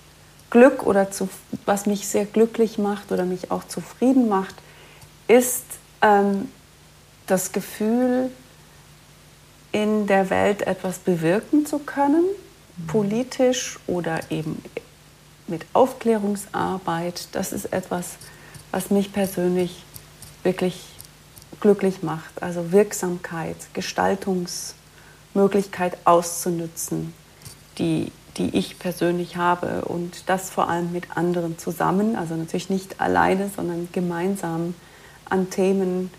[0.49, 1.29] Glück oder zu,
[1.65, 4.55] was mich sehr glücklich macht oder mich auch zufrieden macht,
[5.27, 5.65] ist
[6.01, 6.49] ähm,
[7.27, 8.31] das Gefühl,
[9.71, 12.23] in der Welt etwas bewirken zu können,
[12.87, 14.63] politisch oder eben
[15.45, 17.27] mit Aufklärungsarbeit.
[17.33, 18.15] Das ist etwas,
[18.71, 19.83] was mich persönlich
[20.43, 20.81] wirklich
[21.59, 22.41] glücklich macht.
[22.41, 27.13] Also Wirksamkeit, Gestaltungsmöglichkeit auszunutzen,
[27.77, 33.01] die, die ich persönlich habe und das vor allem mit anderen zusammen, also natürlich nicht
[33.01, 34.75] alleine, sondern gemeinsam
[35.25, 36.11] an Themen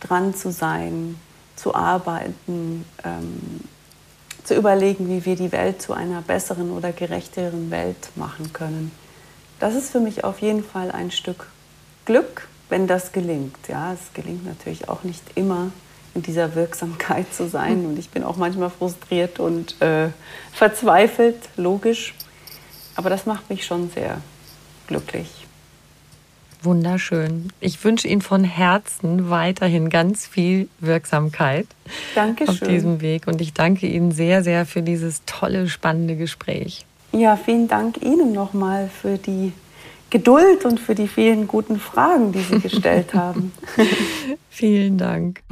[0.00, 1.18] dran zu sein,
[1.56, 3.60] zu arbeiten, ähm,
[4.42, 8.90] zu überlegen, wie wir die Welt zu einer besseren oder gerechteren Welt machen können.
[9.58, 11.46] Das ist für mich auf jeden Fall ein Stück
[12.04, 13.56] Glück, wenn das gelingt.
[13.68, 15.70] Ja, es gelingt natürlich auch nicht immer
[16.12, 20.08] in dieser Wirksamkeit zu sein und ich bin auch manchmal frustriert und äh,
[20.52, 22.14] verzweifelt, logisch.
[22.96, 24.20] Aber das macht mich schon sehr
[24.88, 25.46] glücklich.
[26.62, 27.52] Wunderschön.
[27.60, 31.68] Ich wünsche Ihnen von Herzen weiterhin ganz viel Wirksamkeit
[32.16, 32.54] Dankeschön.
[32.54, 33.28] auf diesem Weg.
[33.28, 36.86] Und ich danke Ihnen sehr, sehr für dieses tolle, spannende Gespräch.
[37.12, 39.52] Ja, vielen Dank Ihnen nochmal für die
[40.10, 43.52] Geduld und für die vielen guten Fragen, die Sie gestellt haben.
[44.50, 45.42] vielen Dank.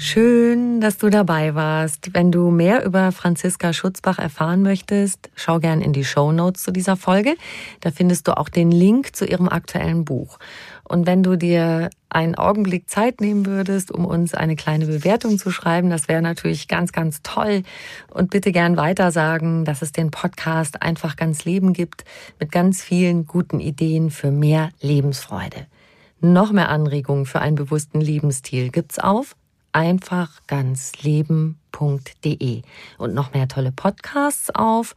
[0.00, 2.14] Schön, dass du dabei warst.
[2.14, 6.70] Wenn du mehr über Franziska Schutzbach erfahren möchtest, schau gern in die Show Notes zu
[6.70, 7.36] dieser Folge.
[7.80, 10.38] Da findest du auch den Link zu ihrem aktuellen Buch.
[10.88, 15.50] Und wenn du dir einen Augenblick Zeit nehmen würdest, um uns eine kleine Bewertung zu
[15.50, 17.62] schreiben, das wäre natürlich ganz, ganz toll.
[18.10, 22.04] Und bitte gern weitersagen, dass es den Podcast einfach ganz Leben gibt
[22.40, 25.66] mit ganz vielen guten Ideen für mehr Lebensfreude.
[26.20, 29.36] Noch mehr Anregungen für einen bewussten Lebensstil gibt's auf
[29.72, 32.62] einfachganzleben.de
[32.96, 34.96] und noch mehr tolle Podcasts auf